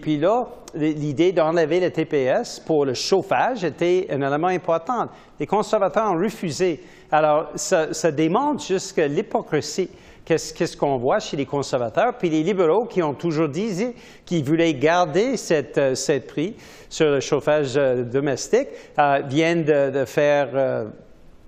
Puis, 0.00 0.16
là, 0.18 0.46
l'idée 0.74 1.32
d'enlever 1.32 1.80
le 1.80 1.90
TPS 1.90 2.60
pour 2.60 2.84
le 2.84 2.94
chauffage 2.94 3.64
était 3.64 4.06
un 4.10 4.22
élément 4.22 4.46
important. 4.46 5.08
Les 5.40 5.46
conservateurs 5.46 6.12
ont 6.12 6.18
refusé. 6.18 6.80
Alors, 7.10 7.50
ça, 7.56 8.10
démontre 8.12 8.64
juste 8.64 8.96
l'hypocrisie. 8.96 9.90
Qu'est-ce 10.24 10.76
qu'on 10.76 10.98
voit 10.98 11.18
chez 11.18 11.36
les 11.36 11.46
conservateurs? 11.46 12.16
Puis 12.16 12.30
les 12.30 12.44
libéraux 12.44 12.84
qui 12.84 13.02
ont 13.02 13.12
toujours 13.12 13.48
dit 13.48 13.92
qu'ils 14.24 14.44
voulaient 14.44 14.74
garder 14.74 15.36
cette, 15.36 15.78
euh, 15.78 16.20
prix 16.28 16.54
sur 16.88 17.10
le 17.10 17.18
chauffage 17.18 17.72
euh, 17.76 18.04
domestique 18.04 18.68
euh, 19.00 19.20
viennent 19.26 19.64
de, 19.64 20.04
faire 20.04 20.86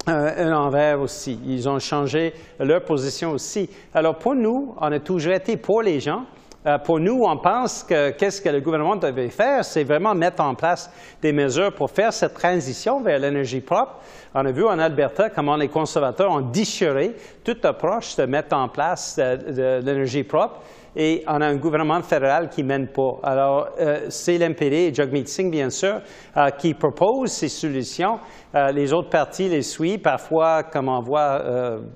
un 0.06 0.52
envers 0.52 1.00
aussi. 1.00 1.38
Ils 1.46 1.68
ont 1.68 1.78
changé 1.78 2.34
leur 2.58 2.82
position 2.82 3.32
aussi. 3.32 3.68
Alors 3.94 4.16
pour 4.16 4.34
nous, 4.34 4.74
on 4.80 4.92
a 4.92 5.00
toujours 5.00 5.32
été 5.32 5.56
pour 5.56 5.82
les 5.82 6.00
gens. 6.00 6.24
Euh, 6.66 6.78
pour 6.78 6.98
nous, 6.98 7.24
on 7.24 7.36
pense 7.36 7.82
que 7.82 8.10
qu'est-ce 8.10 8.40
que 8.40 8.48
le 8.48 8.60
gouvernement 8.60 8.96
devait 8.96 9.28
faire, 9.28 9.62
c'est 9.64 9.84
vraiment 9.84 10.14
mettre 10.14 10.42
en 10.42 10.54
place 10.54 10.90
des 11.20 11.30
mesures 11.30 11.74
pour 11.74 11.90
faire 11.90 12.10
cette 12.10 12.32
transition 12.32 13.02
vers 13.02 13.18
l'énergie 13.18 13.60
propre. 13.60 13.96
On 14.34 14.46
a 14.46 14.50
vu 14.50 14.64
en 14.64 14.78
Alberta 14.78 15.28
comment 15.28 15.56
les 15.56 15.68
conservateurs 15.68 16.30
ont 16.30 16.40
déchiré 16.40 17.14
toute 17.44 17.64
approche 17.66 18.16
de 18.16 18.24
mettre 18.24 18.56
en 18.56 18.68
place 18.68 19.16
de 19.16 19.80
l'énergie 19.84 20.24
propre 20.24 20.60
et 20.96 21.24
on 21.26 21.40
a 21.40 21.46
un 21.46 21.56
gouvernement 21.56 22.00
fédéral 22.02 22.48
qui 22.48 22.62
ne 22.62 22.68
mène 22.68 22.88
pas. 22.88 23.18
Alors, 23.22 23.68
euh, 23.80 24.06
c'est 24.08 24.38
l'MPD 24.38 24.76
et 24.76 24.94
Jagmeet 24.94 25.26
Singh, 25.26 25.50
bien 25.50 25.70
sûr, 25.70 26.00
euh, 26.36 26.50
qui 26.50 26.74
proposent 26.74 27.32
ces 27.32 27.48
solutions. 27.48 28.18
Euh, 28.54 28.70
les 28.70 28.92
autres 28.92 29.10
partis 29.10 29.48
les 29.48 29.62
suivent, 29.62 30.00
parfois, 30.00 30.62
comme 30.62 30.88
on 30.88 31.00
voit 31.00 31.42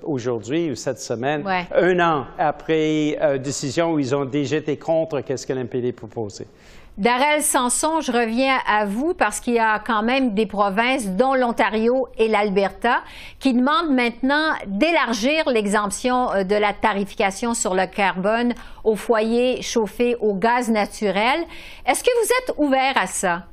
aujourd'hui 0.03 0.71
ou 0.71 0.75
cette 0.75 0.99
semaine, 0.99 1.45
un 1.75 2.01
an 2.01 2.27
après 2.39 3.17
une 3.21 3.39
décision 3.39 3.93
où 3.93 3.99
ils 3.99 4.15
ont 4.15 4.25
déjà 4.25 4.57
été 4.57 4.77
contre 4.77 5.23
ce 5.37 5.47
que 5.47 5.53
l'MPD 5.53 5.93
proposait. 5.93 6.47
Darrell 6.99 7.45
Sanson, 7.45 8.01
je 8.01 8.11
reviens 8.11 8.59
à 8.67 8.85
vous 8.85 9.15
parce 9.15 9.39
qu'il 9.39 9.55
y 9.55 9.61
a 9.61 9.79
quand 9.79 10.03
même 10.03 10.35
des 10.35 10.47
provinces, 10.47 11.07
dont 11.07 11.33
l'Ontario 11.33 12.09
et 12.19 12.27
l'Alberta, 12.27 13.03
qui 13.39 13.55
demandent 13.55 13.95
maintenant 13.95 14.55
d'élargir 14.67 15.49
l'exemption 15.49 16.33
euh, 16.33 16.43
de 16.43 16.57
la 16.57 16.73
tarification 16.73 17.55
sur 17.55 17.77
le 17.77 17.87
carbone 17.87 18.53
aux 18.83 18.97
foyers 18.97 19.63
chauffés 19.63 20.17
au 20.17 20.35
gaz 20.35 20.71
naturel. 20.71 21.39
Est-ce 21.87 22.03
que 22.03 22.11
vous 22.21 22.31
êtes 22.43 22.55
ouvert 22.59 22.95
à 22.97 23.07
ça? 23.07 23.45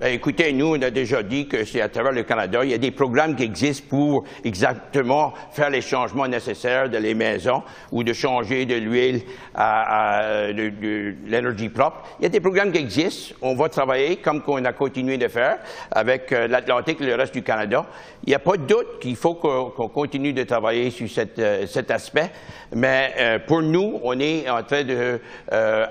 Ben, 0.00 0.12
écoutez, 0.12 0.52
nous, 0.52 0.74
on 0.74 0.82
a 0.82 0.90
déjà 0.90 1.22
dit 1.22 1.46
que 1.46 1.64
c'est 1.64 1.80
à 1.80 1.88
travers 1.88 2.10
le 2.10 2.24
Canada, 2.24 2.64
il 2.64 2.70
y 2.72 2.74
a 2.74 2.78
des 2.78 2.90
programmes 2.90 3.36
qui 3.36 3.44
existent 3.44 3.86
pour 3.88 4.24
exactement 4.42 5.32
faire 5.52 5.70
les 5.70 5.82
changements 5.82 6.26
nécessaires 6.26 6.90
de 6.90 6.98
les 6.98 7.14
maisons 7.14 7.62
ou 7.92 8.02
de 8.02 8.12
changer 8.12 8.66
de 8.66 8.74
l'huile 8.74 9.22
à, 9.54 10.48
de, 10.52 11.14
l'énergie 11.28 11.68
propre. 11.68 12.02
Il 12.18 12.24
y 12.24 12.26
a 12.26 12.28
des 12.28 12.40
programmes 12.40 12.72
qui 12.72 12.78
existent. 12.78 13.36
On 13.40 13.54
va 13.54 13.68
travailler 13.68 14.16
comme 14.16 14.42
qu'on 14.42 14.64
a 14.64 14.72
continué 14.72 15.16
de 15.16 15.28
faire 15.28 15.58
avec 15.92 16.32
euh, 16.32 16.48
l'Atlantique 16.48 17.00
et 17.00 17.06
le 17.06 17.14
reste 17.14 17.34
du 17.34 17.44
Canada. 17.44 17.86
Il 18.26 18.30
n'y 18.30 18.34
a 18.34 18.38
pas 18.38 18.56
de 18.56 18.64
doute 18.64 19.00
qu'il 19.00 19.16
faut 19.16 19.34
qu'on 19.34 19.88
continue 19.88 20.32
de 20.32 20.42
travailler 20.44 20.90
sur 20.90 21.06
euh, 21.38 21.66
cet 21.66 21.90
aspect. 21.90 22.30
Mais 22.74 23.14
euh, 23.18 23.38
pour 23.38 23.62
nous, 23.62 24.00
on 24.02 24.18
est 24.18 24.48
en 24.48 24.62
train 24.62 24.82
de 24.82 25.20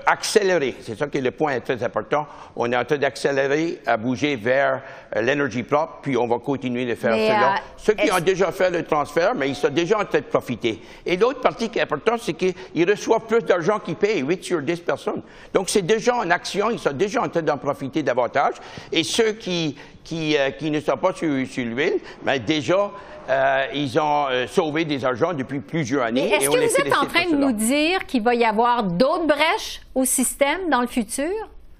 accélérer. 0.06 0.74
C'est 0.80 0.98
ça 0.98 1.06
qui 1.06 1.18
est 1.18 1.22
le 1.22 1.30
point 1.30 1.60
très 1.60 1.82
important. 1.82 2.26
On 2.56 2.70
est 2.70 2.76
en 2.76 2.84
train 2.84 2.98
d'accélérer 2.98 3.80
à 3.86 3.96
bouger 3.96 4.36
vers 4.36 4.82
euh, 5.16 5.22
l'énergie 5.22 5.62
propre, 5.62 5.98
puis 6.02 6.16
on 6.16 6.26
va 6.26 6.38
continuer 6.38 6.86
de 6.86 6.94
faire 6.94 7.14
cela. 7.14 7.54
Euh, 7.54 7.58
Ceux 7.76 7.94
qui 7.94 8.10
ont 8.10 8.20
déjà 8.20 8.50
fait 8.50 8.70
le 8.70 8.82
transfert, 8.84 9.34
mais 9.34 9.48
ils 9.48 9.54
sont 9.54 9.68
déjà 9.68 10.00
en 10.00 10.04
train 10.04 10.18
de 10.18 10.24
profiter. 10.24 10.80
Et 11.06 11.16
l'autre 11.16 11.40
partie 11.40 11.68
qui 11.68 11.78
est 11.78 11.82
importante, 11.82 12.20
c'est 12.22 12.34
qu'ils 12.34 12.90
reçoivent 12.90 13.26
plus 13.26 13.42
d'argent 13.42 13.78
qu'ils 13.78 13.96
payent, 13.96 14.20
8 14.22 14.44
sur 14.44 14.62
10 14.62 14.80
personnes. 14.80 15.22
Donc, 15.52 15.68
c'est 15.68 15.82
déjà 15.82 16.16
en 16.16 16.30
action, 16.30 16.70
ils 16.70 16.78
sont 16.78 16.92
déjà 16.92 17.22
en 17.22 17.28
train 17.28 17.42
d'en 17.42 17.58
profiter 17.58 18.02
davantage. 18.02 18.54
Et 18.90 19.04
ceux 19.04 19.32
qui, 19.32 19.76
qui, 20.04 20.36
euh, 20.36 20.50
qui 20.50 20.70
ne 20.70 20.80
sont 20.80 20.96
pas 20.96 21.12
sur, 21.14 21.46
sur 21.46 21.64
l'huile, 21.64 21.98
mais 22.24 22.38
déjà, 22.38 22.90
ils 23.72 23.98
ont 23.98 24.26
sauvé 24.46 24.84
des 24.84 25.02
argents 25.02 25.32
depuis 25.32 25.60
plusieurs 25.60 26.04
années. 26.04 26.30
Est-ce 26.30 26.50
que 26.50 26.56
vous 26.56 26.88
êtes 26.88 26.94
en 26.94 27.06
train 27.06 27.30
de 27.30 27.36
nous 27.36 27.52
dire 27.52 28.04
qu'il 28.04 28.22
va 28.22 28.34
y 28.34 28.44
avoir 28.44 28.82
d'autres 28.82 29.26
brèches 29.26 29.80
au 29.94 30.04
système 30.04 30.68
dans 30.68 30.82
le 30.82 30.86
futur? 30.86 31.32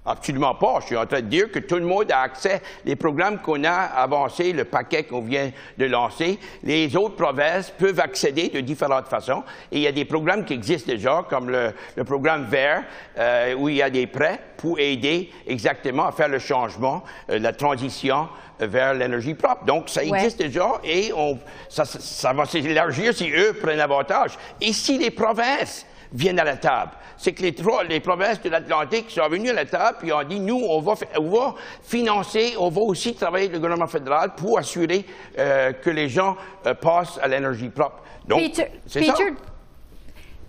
Absolument 0.07 0.53
pas. 0.53 0.77
Je 0.81 0.87
suis 0.87 0.97
en 0.97 1.07
train 1.07 1.21
de 1.21 1.27
dire 1.27 1.51
que 1.51 1.57
tout 1.57 1.77
le 1.77 1.85
monde 1.85 2.11
a 2.11 2.19
accès 2.19 2.61
aux 2.87 2.95
programmes 2.95 3.39
qu'on 3.39 3.63
a 3.63 3.71
avancés, 3.71 4.53
le 4.53 4.63
paquet 4.63 5.03
qu'on 5.03 5.21
vient 5.21 5.49
de 5.77 5.85
lancer. 5.85 6.39
Les 6.61 6.95
autres 6.95 7.15
provinces 7.15 7.71
peuvent 7.71 7.99
accéder 7.99 8.49
de 8.49 8.59
différentes 8.59 9.07
façons. 9.07 9.43
Et 9.71 9.77
il 9.77 9.81
y 9.81 9.87
a 9.87 9.91
des 9.91 10.05
programmes 10.05 10.45
qui 10.45 10.53
existent 10.53 10.91
déjà, 10.91 11.25
comme 11.27 11.49
le, 11.49 11.73
programme 12.03 12.45
Vert, 12.45 12.83
euh, 13.17 13.55
où 13.55 13.67
il 13.67 13.77
y 13.77 13.81
a 13.81 13.89
des 13.89 14.05
prêts 14.05 14.39
pour 14.57 14.79
aider 14.79 15.31
exactement 15.47 16.05
à 16.05 16.11
faire 16.11 16.29
le 16.29 16.39
changement, 16.39 17.03
euh, 17.31 17.39
la 17.39 17.53
transition 17.53 18.29
vers 18.59 18.93
l'énergie 18.93 19.33
propre. 19.33 19.65
Donc, 19.65 19.89
ça 19.89 20.03
existe 20.03 20.37
déjà 20.37 20.79
et 20.83 21.11
on, 21.13 21.39
ça, 21.67 21.83
ça 21.83 22.31
va 22.31 22.45
s'élargir 22.45 23.13
si 23.13 23.29
eux 23.31 23.53
prennent 23.53 23.79
avantage. 23.79 24.37
Et 24.61 24.71
si 24.71 24.97
les 24.97 25.11
provinces 25.11 25.85
viennent 26.13 26.39
à 26.39 26.43
la 26.43 26.57
table. 26.57 26.91
C'est 27.17 27.33
que 27.33 27.41
les, 27.41 27.53
trois, 27.53 27.83
les 27.83 27.99
provinces 27.99 28.41
de 28.41 28.49
l'Atlantique 28.49 29.09
sont 29.09 29.27
venues 29.29 29.49
à 29.49 29.53
la 29.53 29.65
table 29.65 29.97
et 30.07 30.13
ont 30.13 30.23
dit, 30.23 30.39
nous, 30.39 30.61
on 30.67 30.81
va, 30.81 30.93
on 31.17 31.29
va 31.29 31.55
financer, 31.81 32.55
on 32.59 32.69
va 32.69 32.81
aussi 32.81 33.15
travailler 33.15 33.45
avec 33.45 33.53
le 33.53 33.59
gouvernement 33.59 33.87
fédéral 33.87 34.35
pour 34.35 34.57
assurer 34.57 35.05
euh, 35.37 35.73
que 35.73 35.89
les 35.89 36.09
gens 36.09 36.35
euh, 36.65 36.73
passent 36.73 37.19
à 37.21 37.27
l'énergie 37.27 37.69
propre. 37.69 38.03
Donc, 38.27 38.39
c'est 38.87 39.03
ça. 39.03 39.13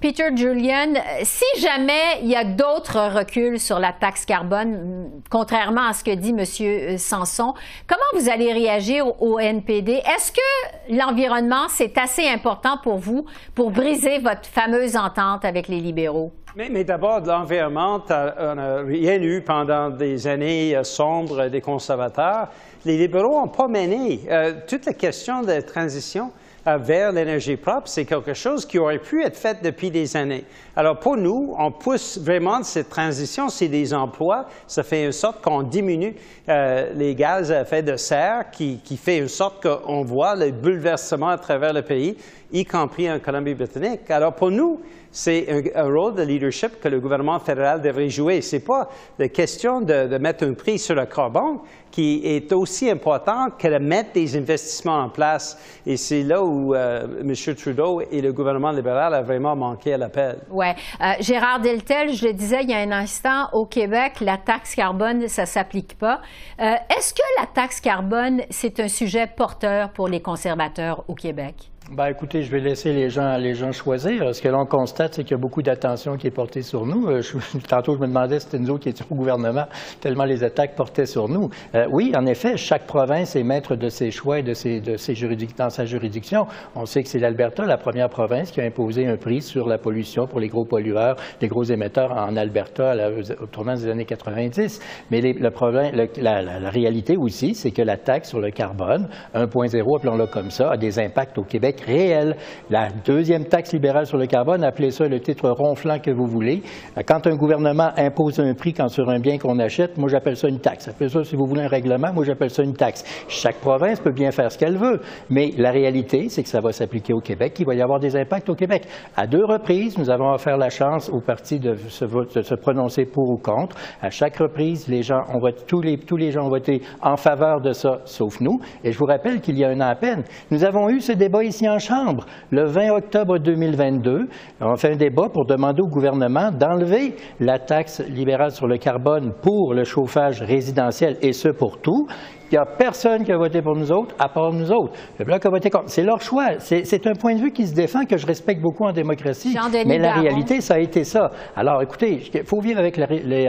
Peter 0.01 0.25
Julian, 0.35 0.93
si 1.23 1.61
jamais 1.61 2.21
il 2.23 2.29
y 2.29 2.37
a 2.37 2.45
d'autres 2.45 3.17
reculs 3.17 3.59
sur 3.59 3.79
la 3.79 3.93
taxe 3.93 4.27
carbone, 4.27 5.23
contrairement 5.31 5.89
à 5.89 5.95
ce 5.95 6.05
que 6.05 6.15
dit 6.15 6.31
M. 6.37 6.99
Sanson, 6.99 7.55
comment 7.87 8.21
vous 8.21 8.29
allez 8.29 8.53
réagir 8.53 9.07
au 9.23 9.39
NPD? 9.39 9.93
Est-ce 9.93 10.33
que 10.33 10.95
l'environnement, 10.95 11.69
c'est 11.69 11.97
assez 11.97 12.29
important 12.29 12.77
pour 12.83 12.99
vous 12.99 13.25
pour 13.55 13.71
briser 13.71 14.19
votre 14.19 14.47
fameuse 14.47 14.97
entente 14.97 15.47
avec 15.47 15.67
les 15.69 15.81
libéraux? 15.81 16.31
Mais, 16.57 16.85
d'abord, 16.85 17.21
l'environnement, 17.21 18.03
on 18.09 18.55
n'a 18.55 18.83
rien 18.83 19.21
eu 19.21 19.43
pendant 19.43 19.91
des 19.91 20.27
années 20.27 20.75
euh, 20.75 20.85
sombres 20.85 21.49
des 21.49 21.61
conservateurs. 21.61 22.49
Les 22.87 22.97
libéraux 22.97 23.43
n'ont 23.43 23.49
pas 23.49 23.69
mené 23.69 24.21
euh, 24.31 24.55
toute 24.67 24.87
la 24.87 24.95
question 24.95 25.43
de 25.43 25.61
transition 25.61 26.33
vers 26.75 27.13
l'énergie 27.13 27.57
propre, 27.57 27.87
c'est 27.87 28.05
quelque 28.05 28.35
chose 28.35 28.67
qui 28.67 28.79
aurait 28.79 28.99
pu 28.99 29.23
être 29.23 29.37
fait 29.37 29.63
depuis 29.63 29.91
des 29.91 30.17
années. 30.17 30.45
Alors 30.75 30.99
pour 30.99 31.17
nous, 31.17 31.55
on 31.57 31.71
pousse 31.71 32.19
vraiment 32.19 32.63
cette 32.65 32.89
transition, 32.89 33.49
c'est 33.49 33.69
des 33.69 33.95
emplois, 33.95 34.47
ça 34.67 34.83
fait 34.83 35.07
en 35.07 35.13
sorte 35.13 35.43
qu'on 35.43 35.63
diminue 35.63 36.17
euh, 36.49 36.93
les 36.95 37.15
gaz 37.15 37.53
à 37.53 37.63
effet 37.63 37.83
de 37.83 37.97
serre, 37.97 38.51
qui, 38.51 38.81
qui 38.83 38.97
fait 38.97 39.23
en 39.23 39.29
sorte 39.29 39.63
qu'on 39.63 40.03
voit 40.03 40.35
le 40.35 40.51
bouleversement 40.51 41.29
à 41.29 41.39
travers 41.39 41.73
le 41.73 41.83
pays, 41.83 42.17
y 42.53 42.65
compris 42.65 43.11
en 43.11 43.21
Colombie-Britannique. 43.21 44.11
Alors 44.11 44.35
pour 44.35 44.51
nous, 44.51 44.81
c'est 45.17 45.73
un, 45.75 45.91
rôle 45.91 46.15
de 46.15 46.23
leadership 46.23 46.79
que 46.79 46.89
le 46.89 47.01
gouvernement 47.01 47.39
fédéral 47.39 47.81
devrait 47.81 48.11
jouer. 48.11 48.43
Ce 48.43 48.57
n'est 48.57 48.63
pas 48.63 48.91
la 49.19 49.31
question 49.31 49.81
de, 49.81 50.19
mettre 50.19 50.45
un 50.45 50.53
prix 50.53 50.79
sur 50.79 50.95
le 50.95 51.07
carbone 51.07 51.61
qui 51.91 52.21
est 52.23 52.53
aussi 52.53 52.91
important 52.91 53.47
que 53.59 53.67
de 53.67 53.79
mettre 53.79 54.13
des 54.13 54.37
investissements 54.37 55.05
en 55.05 55.09
place. 55.09 55.59
Et 55.87 55.97
c'est 55.97 56.23
là 56.23 56.43
où 56.43 56.75
euh, 56.75 57.23
M. 57.23 57.55
Trudeau 57.55 58.03
et 58.11 58.21
le 58.21 58.35
gouvernement 58.35 58.73
libéral 58.73 59.15
ont 59.15 59.23
vraiment 59.23 59.57
manqué 59.57 59.95
à 59.95 59.97
l'appel. 59.97 60.41
Oui. 60.51 60.67
Euh, 61.01 61.13
Gérard 61.21 61.61
Deltel, 61.61 62.13
je 62.13 62.27
le 62.27 62.35
disais 62.35 62.63
il 62.65 62.69
y 62.69 62.75
a 62.75 62.81
un 62.81 62.93
instant, 62.93 63.49
au 63.55 63.65
Québec, 63.65 64.21
la 64.21 64.37
taxe 64.37 64.75
carbone, 64.75 65.29
ça 65.29 65.43
ne 65.43 65.47
s'applique 65.47 65.97
pas. 65.97 66.21
Euh, 66.61 66.75
est-ce 66.95 67.15
que 67.15 67.41
la 67.41 67.47
taxe 67.47 67.81
carbone, 67.81 68.43
c'est 68.51 68.81
un 68.81 68.89
sujet 68.89 69.27
porteur 69.35 69.93
pour 69.93 70.09
les 70.09 70.21
conservateurs 70.21 71.05
au 71.09 71.15
Québec? 71.15 71.71
Ben, 71.93 72.07
écoutez, 72.07 72.43
je 72.43 72.51
vais 72.51 72.59
laisser 72.59 72.93
les 72.93 73.11
gens, 73.11 73.37
les 73.37 73.55
gens 73.55 73.71
choisir. 73.71 74.35
Ce 74.35 74.43
que 74.43 74.49
l'on 74.49 74.67
constate, 74.67 75.15
c'est 75.15 75.23
qu'il 75.23 75.31
y 75.31 75.35
a 75.35 75.41
beaucoup 75.41 75.63
d'attention 75.63 76.17
qui 76.17 76.27
est 76.27 76.33
portée 76.33 76.63
sur 76.63 76.85
nous. 76.85 77.07
Euh, 77.07 77.23
tantôt, 77.69 77.95
je 77.95 78.01
me 78.01 78.09
demandais 78.09 78.41
si 78.41 78.47
c'était 78.47 78.59
nous 78.59 78.77
qui 78.77 78.89
étions 78.89 79.07
au 79.09 79.15
gouvernement, 79.15 79.67
tellement 80.01 80.25
les 80.25 80.43
attaques 80.43 80.75
portaient 80.75 81.07
sur 81.07 81.29
nous. 81.29 81.49
Euh, 81.77 81.87
oui, 81.93 82.13
en 82.17 82.27
effet, 82.27 82.57
chaque 82.57 82.87
province 82.87 83.37
est 83.37 83.45
maître 83.45 83.77
de 83.77 83.89
ses 83.89 84.11
choix 84.11 84.41
et 84.41 84.43
de 84.43 84.53
ses, 84.53 84.81
de 84.81 84.97
ses 84.97 85.15
dans 85.57 85.71
sa 85.71 85.85
juridiction. 85.85 86.47
On 86.75 86.87
sait 86.87 87.05
que 87.05 87.09
c'est 87.09 87.21
l'Alberta, 87.21 87.65
la 87.65 87.79
première 87.79 88.09
province, 88.09 88.51
qui 88.51 88.61
a 88.61 88.65
imposé 88.65 89.07
un 89.07 89.17
prix 89.17 89.41
sur 89.41 89.69
la 89.69 89.79
pollution 89.79 90.27
pour 90.27 90.41
les 90.41 90.49
gros 90.49 90.65
pollueurs, 90.65 91.15
les 91.41 91.47
gros 91.47 91.63
émetteurs 91.63 92.11
en 92.11 92.37
Alberta 92.37 92.97
au 93.41 93.47
tournant 93.47 93.75
des 93.75 93.89
années 93.89 94.05
90. 94.05 94.81
Mais 95.13 95.21
le 95.21 95.51
problème, 95.51 95.95
la, 96.17 96.43
la 96.43 96.69
réalité 96.69 97.17
aussi, 97.17 97.55
c'est 97.55 97.71
que 97.71 97.83
la 97.83 97.97
taxe 97.97 98.31
sur 98.31 98.41
le 98.41 98.51
carbone, 98.51 99.09
1.0, 99.37 99.99
appelons-le 99.99 100.27
comme 100.27 100.51
ça, 100.51 100.73
a 100.73 100.77
des 100.77 100.99
impacts 100.99 101.39
au 101.39 101.45
Québec 101.45 101.76
réel. 101.81 102.37
La 102.71 102.89
deuxième 103.05 103.45
taxe 103.47 103.73
libérale 103.73 104.07
sur 104.07 104.19
le 104.19 104.27
carbone, 104.27 104.65
appelez 104.65 104.91
ça 104.91 105.07
le 105.09 105.21
titre 105.21 105.51
ronflant 105.51 105.99
que 105.99 106.11
vous 106.11 106.27
voulez. 106.27 106.63
Quand 107.07 107.27
un 107.27 107.37
gouvernement 107.37 107.91
impose 107.97 108.41
un 108.41 108.55
prix 108.55 108.73
quand 108.73 108.89
sur 108.89 109.09
un 109.09 109.19
bien 109.19 109.39
qu'on 109.39 109.59
achète, 109.59 109.97
moi 109.99 110.09
j'appelle 110.09 110.37
ça 110.37 110.49
une 110.49 110.61
taxe. 110.61 110.89
Appelez 110.89 111.09
ça, 111.09 111.25
si 111.25 111.37
vous 111.37 111.47
voulez, 111.47 111.63
un 111.63 111.69
règlement, 111.69 112.13
moi 112.13 112.25
j'appelle 112.25 112.51
ça 112.51 112.63
une 112.63 112.75
taxe. 112.75 113.05
Chaque 113.29 113.57
province 113.57 114.01
peut 114.01 114.13
bien 114.13 114.31
faire 114.31 114.51
ce 114.51 114.59
qu'elle 114.59 114.77
veut, 114.77 115.01
mais 115.31 115.51
la 115.57 115.71
réalité, 115.71 116.29
c'est 116.29 116.43
que 116.43 116.49
ça 116.49 116.61
va 116.61 116.73
s'appliquer 116.73 117.13
au 117.13 117.21
Québec, 117.21 117.55
qu'il 117.55 117.67
va 117.67 117.75
y 117.75 117.83
avoir 117.83 118.01
des 118.01 118.17
impacts 118.17 118.49
au 118.49 118.55
Québec. 118.55 118.85
À 119.17 119.27
deux 119.27 119.45
reprises, 119.45 119.99
nous 119.99 120.11
avons 120.11 120.33
offert 120.33 120.57
la 120.57 120.71
chance 120.71 121.11
aux 121.11 121.21
partis 121.21 121.59
de 121.59 121.75
se, 121.75 122.05
de 122.05 122.43
se 122.43 122.55
prononcer 122.55 123.05
pour 123.05 123.29
ou 123.31 123.37
contre. 123.37 123.77
À 124.01 124.11
chaque 124.11 124.37
reprise, 124.37 124.89
les 124.89 125.03
gens 125.03 125.23
ont 125.33 125.39
voté, 125.39 125.63
tous, 125.67 125.81
les, 125.81 125.99
tous 125.99 126.17
les 126.17 126.31
gens 126.31 126.47
ont 126.47 126.51
voté 126.51 126.83
en 127.03 127.17
faveur 127.17 127.61
de 127.61 127.73
ça, 127.73 128.01
sauf 128.05 128.41
nous. 128.41 128.59
Et 128.85 128.93
je 128.93 128.99
vous 128.99 129.07
rappelle 129.07 129.41
qu'il 129.41 129.59
y 129.59 129.65
a 129.65 129.69
un 129.69 129.81
an 129.81 129.89
à 129.89 129.95
peine, 129.95 130.25
nous 130.51 130.65
avons 130.65 130.89
eu 130.89 131.01
ce 131.01 131.13
débat 131.13 131.45
ici 131.45 131.66
en 131.69 131.79
Chambre. 131.79 132.27
Le 132.51 132.65
20 132.65 132.91
octobre 132.91 133.39
2022, 133.39 134.29
on 134.61 134.77
fait 134.77 134.93
un 134.93 134.97
débat 134.97 135.29
pour 135.29 135.47
demander 135.47 135.83
au 135.83 135.87
gouvernement 135.87 136.51
d'enlever 136.51 137.17
la 137.41 137.59
taxe 137.59 138.01
libérale 138.01 138.53
sur 138.53 138.67
le 138.67 138.79
carbone 138.79 139.33
pour 139.43 139.75
le 139.75 139.85
chauffage 139.85 140.43
résidentiel, 140.43 141.17
et 141.23 141.33
ce 141.33 141.49
pour 141.49 141.81
tout. 141.81 142.07
Il 142.51 142.55
n'y 142.55 142.59
a 142.59 142.65
personne 142.65 143.25
qui 143.25 143.33
a 143.33 143.37
voté 143.37 143.61
pour 143.63 143.75
nous 143.77 143.91
autres, 143.91 144.15
à 144.19 144.29
part 144.29 144.53
nous 144.53 144.71
autres. 144.71 144.93
Le 145.19 145.25
Bloc 145.25 145.45
a 145.45 145.51
voté 145.51 145.71
contre. 145.71 145.89
C'est 145.89 146.05
leur 146.05 146.21
choix. 146.21 146.59
C'est 146.59 147.07
un 147.07 147.15
point 147.15 147.35
de 147.35 147.41
vue 147.41 147.53
qui 147.53 147.67
se 147.67 147.75
défend, 147.75 148.05
que 148.05 148.17
je 148.17 148.27
respecte 148.27 148.61
beaucoup 148.61 148.85
en 148.85 148.93
démocratie. 148.93 149.57
Mais 149.87 149.99
la 149.99 150.15
réalité, 150.15 150.61
ça 150.61 150.75
a 150.75 150.79
été 150.79 151.05
ça. 151.05 151.31
Alors, 151.57 151.83
écoutez, 151.83 152.23
il 152.33 152.45
faut 152.45 152.61
vivre 152.61 152.79
avec 152.79 152.97
la, 152.97 153.07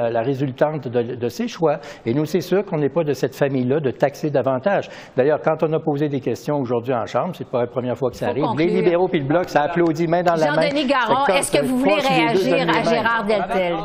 la 0.10 0.22
résultante 0.22 0.88
de, 0.88 1.16
de, 1.16 1.30
ces 1.30 1.48
choix. 1.48 1.77
Et 2.06 2.13
nous, 2.13 2.25
c'est 2.25 2.42
sûr 2.42 2.63
qu'on 2.66 2.77
n'est 2.77 2.89
pas 2.89 3.04
de 3.04 3.13
cette 3.13 3.36
famille-là 3.36 3.80
de 3.80 3.92
taxer 3.92 4.30
davantage. 4.30 4.89
D'ailleurs, 5.16 5.39
quand 5.44 5.63
on 5.63 5.74
a 5.74 5.80
posé 5.80 6.10
des 6.10 6.20
questions 6.20 6.56
aujourd'hui 6.56 6.94
en 6.94 7.06
Chambre, 7.06 7.34
c'est 7.36 7.50
pas 7.50 7.62
la 7.62 7.68
première 7.68 7.98
fois 7.98 8.10
que 8.10 8.18
ça 8.18 8.30
arrive. 8.30 8.46
Les 8.58 8.68
libéraux 8.68 9.08
puis 9.08 9.20
le 9.20 9.25
Bloc, 9.25 9.50
ça 9.50 9.63
applaudit 9.63 10.08
main 10.08 10.24
dans 10.24 10.36
la 10.36 10.51
main. 10.51 10.62
Jean-Denis 10.62 10.88
Garon, 10.88 11.25
est-ce 11.27 11.51
que 11.51 11.66
vous 11.66 11.77
voulez 11.77 12.00
réagir 12.00 12.68
à 12.70 12.84
Gérard 12.84 13.25
Deltel? 13.25 13.75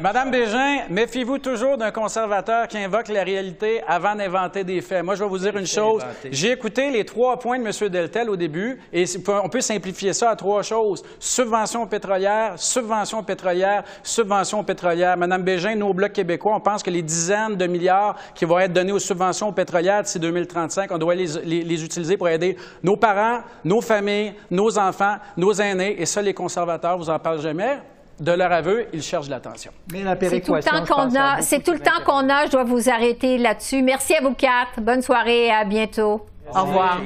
Madame 0.00 0.30
Bégin, 0.30 0.84
méfiez-vous 0.90 1.38
toujours 1.38 1.76
d'un 1.76 1.90
conservateur 1.90 2.68
qui 2.68 2.78
invoque 2.78 3.08
la 3.08 3.22
réalité 3.22 3.80
avant 3.86 4.14
d'inventer 4.14 4.59
des 4.64 4.80
faits. 4.80 5.04
Moi, 5.04 5.14
je 5.14 5.22
vais 5.22 5.28
vous 5.28 5.38
dire 5.38 5.56
une 5.56 5.66
chose. 5.66 6.02
J'ai 6.30 6.52
écouté 6.52 6.90
les 6.90 7.04
trois 7.04 7.38
points 7.38 7.58
de 7.58 7.64
M. 7.64 7.88
Deltel 7.88 8.30
au 8.30 8.36
début 8.36 8.78
et 8.92 9.04
on 9.42 9.48
peut 9.48 9.60
simplifier 9.60 10.12
ça 10.12 10.30
à 10.30 10.36
trois 10.36 10.62
choses. 10.62 11.02
Subvention 11.18 11.86
pétrolière, 11.86 12.54
subvention 12.56 13.22
pétrolière, 13.22 13.84
subvention 14.02 14.62
pétrolière. 14.64 15.16
Madame 15.16 15.42
Bégin, 15.42 15.74
nos 15.74 15.92
blocs 15.92 16.12
québécois, 16.12 16.54
on 16.56 16.60
pense 16.60 16.82
que 16.82 16.90
les 16.90 17.02
dizaines 17.02 17.56
de 17.56 17.66
milliards 17.66 18.16
qui 18.34 18.44
vont 18.44 18.58
être 18.58 18.72
donnés 18.72 18.92
aux 18.92 18.98
subventions 18.98 19.52
pétrolières 19.52 20.02
d'ici 20.02 20.18
2035, 20.18 20.90
on 20.92 20.98
doit 20.98 21.14
les, 21.14 21.36
les 21.44 21.84
utiliser 21.84 22.16
pour 22.16 22.28
aider 22.28 22.56
nos 22.82 22.96
parents, 22.96 23.40
nos 23.64 23.80
familles, 23.80 24.34
nos 24.50 24.78
enfants, 24.78 25.16
nos 25.36 25.52
aînés. 25.52 26.00
Et 26.00 26.06
ça, 26.06 26.22
les 26.22 26.34
conservateurs, 26.34 26.98
vous 26.98 27.10
en 27.10 27.18
parlent 27.18 27.40
jamais 27.40 27.78
de 28.20 28.32
leur 28.32 28.52
aveu, 28.52 28.86
ils 28.92 29.02
cherchent 29.02 29.28
l'attention. 29.28 29.72
Mais 29.92 30.04
la 30.04 30.14
C'est 30.20 30.40
tout 30.40 30.54
le 30.54 30.62
temps 30.62 30.84
qu'on 30.84 31.14
a. 31.16 31.40
C'est 31.40 31.62
tout 31.62 31.72
le 31.72 31.80
temps 31.80 32.04
qu'on 32.04 32.28
a. 32.28 32.46
Je 32.46 32.50
dois 32.50 32.64
vous 32.64 32.90
arrêter 32.90 33.38
là-dessus. 33.38 33.82
Merci 33.82 34.14
à 34.14 34.20
vous 34.20 34.34
quatre. 34.34 34.80
Bonne 34.80 35.02
soirée 35.02 35.46
et 35.46 35.50
à 35.50 35.64
bientôt. 35.64 36.26
Au 36.54 36.62
revoir. 36.62 37.00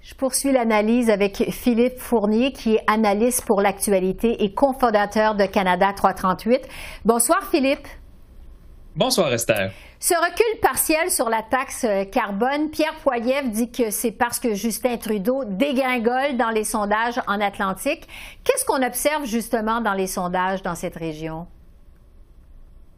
Je 0.00 0.14
poursuis 0.14 0.52
l'analyse 0.52 1.10
avec 1.10 1.50
Philippe 1.50 1.98
Fournier, 1.98 2.52
qui 2.52 2.76
est 2.76 2.84
analyste 2.86 3.44
pour 3.44 3.60
l'actualité 3.60 4.42
et 4.44 4.54
cofondateur 4.54 5.34
de 5.34 5.44
Canada 5.44 5.92
338. 5.94 6.66
Bonsoir, 7.04 7.42
Philippe. 7.50 7.86
Bonsoir, 8.94 9.32
Esther. 9.32 9.70
Ce 10.00 10.14
recul 10.14 10.60
partiel 10.62 11.10
sur 11.10 11.28
la 11.28 11.42
taxe 11.42 11.82
euh, 11.82 12.04
carbone, 12.04 12.70
Pierre 12.70 12.94
Poilievre 13.02 13.48
dit 13.48 13.72
que 13.72 13.90
c'est 13.90 14.12
parce 14.12 14.38
que 14.38 14.54
Justin 14.54 14.96
Trudeau 14.96 15.44
dégringole 15.44 16.36
dans 16.36 16.50
les 16.50 16.62
sondages 16.62 17.20
en 17.26 17.40
Atlantique. 17.40 18.06
Qu'est-ce 18.44 18.64
qu'on 18.64 18.86
observe 18.86 19.24
justement 19.24 19.80
dans 19.80 19.94
les 19.94 20.06
sondages 20.06 20.62
dans 20.62 20.76
cette 20.76 20.94
région? 20.94 21.48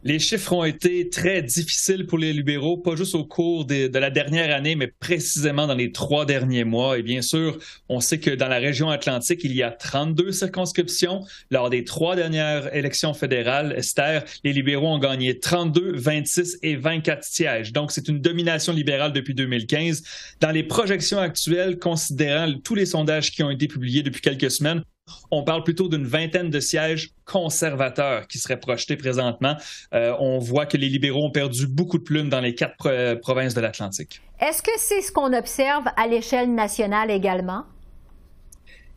Les 0.03 0.17
chiffres 0.17 0.53
ont 0.53 0.63
été 0.63 1.09
très 1.09 1.43
difficiles 1.43 2.07
pour 2.07 2.17
les 2.17 2.33
libéraux, 2.33 2.75
pas 2.75 2.95
juste 2.95 3.13
au 3.13 3.23
cours 3.23 3.65
de, 3.65 3.95
la 3.95 4.09
dernière 4.09 4.55
année, 4.55 4.75
mais 4.75 4.87
précisément 4.87 5.67
dans 5.67 5.75
les 5.75 5.91
trois 5.91 6.25
derniers 6.25 6.63
mois. 6.63 6.97
Et 6.97 7.03
bien 7.03 7.21
sûr, 7.21 7.59
on 7.87 7.99
sait 7.99 8.19
que 8.19 8.31
dans 8.31 8.47
la 8.47 8.57
région 8.57 8.89
atlantique, 8.89 9.41
il 9.43 9.53
y 9.53 9.61
a 9.61 9.69
32 9.69 10.31
circonscriptions. 10.31 11.23
Lors 11.51 11.69
des 11.69 11.83
trois 11.83 12.15
dernières 12.15 12.75
élections 12.75 13.13
fédérales, 13.13 13.75
Esther, 13.77 14.23
les 14.43 14.53
libéraux 14.53 14.87
ont 14.87 14.97
gagné 14.97 15.37
32, 15.37 15.97
26 15.97 16.57
et 16.63 16.75
24 16.77 17.23
sièges. 17.23 17.71
Donc, 17.71 17.91
c'est 17.91 18.07
une 18.07 18.19
domination 18.19 18.73
libérale 18.73 19.13
depuis 19.13 19.35
2015. 19.35 20.01
Dans 20.39 20.51
les 20.51 20.63
projections 20.63 21.19
actuelles, 21.19 21.77
considérant 21.77 22.51
tous 22.63 22.73
les 22.73 22.87
sondages 22.87 23.31
qui 23.31 23.43
ont 23.43 23.51
été 23.51 23.67
publiés 23.67 24.01
depuis 24.01 24.21
quelques 24.21 24.49
semaines, 24.49 24.83
on 25.31 25.43
parle 25.43 25.63
plutôt 25.63 25.87
d'une 25.87 26.05
vingtaine 26.05 26.49
de 26.49 26.59
sièges 26.59 27.11
conservateurs 27.25 28.27
qui 28.27 28.37
seraient 28.37 28.59
projetés 28.59 28.97
présentement. 28.97 29.55
Euh, 29.93 30.13
on 30.19 30.39
voit 30.39 30.65
que 30.65 30.77
les 30.77 30.89
libéraux 30.89 31.25
ont 31.25 31.31
perdu 31.31 31.67
beaucoup 31.67 31.97
de 31.97 32.03
plumes 32.03 32.29
dans 32.29 32.41
les 32.41 32.55
quatre 32.55 33.19
provinces 33.21 33.53
de 33.53 33.61
l'Atlantique. 33.61 34.21
Est-ce 34.39 34.61
que 34.61 34.71
c'est 34.77 35.01
ce 35.01 35.11
qu'on 35.11 35.33
observe 35.33 35.85
à 35.95 36.07
l'échelle 36.07 36.53
nationale 36.53 37.11
également? 37.11 37.63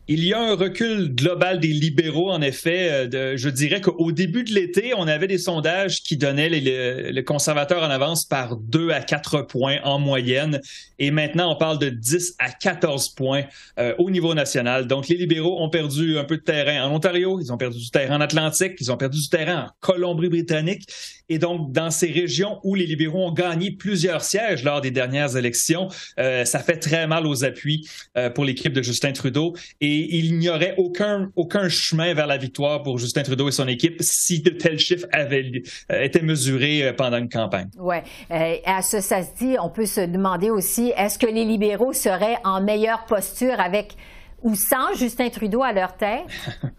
Il 0.07 0.23
y 0.23 0.33
a 0.35 0.39
un 0.39 0.55
recul 0.55 1.15
global 1.15 1.59
des 1.59 1.69
libéraux, 1.69 2.29
en 2.29 2.39
effet. 2.43 3.09
Euh, 3.11 3.37
je 3.37 3.49
dirais 3.49 3.81
qu'au 3.81 4.11
début 4.11 4.43
de 4.43 4.53
l'été, 4.53 4.93
on 4.95 5.07
avait 5.07 5.25
des 5.25 5.39
sondages 5.39 6.03
qui 6.03 6.15
donnaient 6.15 6.47
les, 6.47 7.23
conservateurs 7.23 7.81
en 7.81 7.89
avance 7.89 8.23
par 8.23 8.55
2 8.55 8.91
à 8.91 9.01
4 9.01 9.47
points 9.47 9.79
en 9.83 9.97
moyenne. 9.97 10.61
Et 10.99 11.09
maintenant, 11.09 11.51
on 11.51 11.55
parle 11.55 11.79
de 11.79 11.89
10 11.89 12.35
à 12.37 12.51
14 12.51 13.15
points 13.15 13.45
euh, 13.79 13.95
au 13.97 14.11
niveau 14.11 14.35
national. 14.35 14.85
Donc, 14.85 15.07
les 15.07 15.17
libéraux 15.17 15.59
ont 15.59 15.71
perdu 15.71 16.19
un 16.19 16.23
peu 16.23 16.37
de 16.37 16.43
terrain 16.43 16.87
en 16.87 16.93
Ontario, 16.93 17.39
ils 17.41 17.51
ont 17.51 17.57
perdu 17.57 17.79
du 17.79 17.89
terrain 17.89 18.17
en 18.17 18.21
Atlantique, 18.21 18.73
ils 18.79 18.91
ont 18.91 18.97
perdu 18.97 19.19
du 19.19 19.29
terrain 19.29 19.63
en 19.63 19.69
Colombie-Britannique. 19.79 20.87
Et 21.29 21.39
donc, 21.39 21.71
dans 21.71 21.89
ces 21.89 22.11
régions 22.11 22.59
où 22.63 22.75
les 22.75 22.85
libéraux 22.85 23.25
ont 23.25 23.33
gagné 23.33 23.71
plusieurs 23.71 24.23
sièges 24.23 24.63
lors 24.63 24.81
des 24.81 24.91
dernières 24.91 25.35
élections, 25.35 25.87
euh, 26.19 26.45
ça 26.45 26.59
fait 26.59 26.77
très 26.77 27.07
mal 27.07 27.25
aux 27.25 27.43
appuis 27.43 27.89
pour 28.35 28.45
l'équipe 28.45 28.71
de 28.71 28.83
Justin 28.83 29.11
Trudeau. 29.11 29.55
Et 29.99 30.17
il 30.17 30.37
n'y 30.37 30.49
aurait 30.49 30.75
aucun, 30.77 31.31
aucun 31.35 31.69
chemin 31.69 32.13
vers 32.13 32.27
la 32.27 32.37
victoire 32.37 32.83
pour 32.83 32.97
Justin 32.97 33.23
Trudeau 33.23 33.47
et 33.47 33.51
son 33.51 33.67
équipe 33.67 33.97
si 34.01 34.41
de 34.41 34.49
tels 34.49 34.79
chiffres 34.79 35.07
avaient 35.11 35.63
euh, 35.91 36.03
été 36.03 36.21
mesurés 36.21 36.83
euh, 36.83 36.93
pendant 36.93 37.17
une 37.17 37.29
campagne. 37.29 37.69
Oui. 37.77 37.97
Euh, 38.31 38.55
à 38.65 38.81
ce, 38.81 39.01
ça 39.01 39.23
se 39.23 39.35
dit, 39.37 39.55
on 39.61 39.69
peut 39.69 39.85
se 39.85 40.01
demander 40.01 40.49
aussi, 40.49 40.93
est-ce 40.95 41.19
que 41.19 41.27
les 41.27 41.45
libéraux 41.45 41.93
seraient 41.93 42.37
en 42.43 42.61
meilleure 42.61 43.05
posture 43.05 43.59
avec 43.59 43.93
ou 44.41 44.55
sans 44.55 44.93
Justin 44.95 45.29
Trudeau 45.29 45.63
à 45.63 45.73
leur 45.73 45.97
tête? 45.97 46.25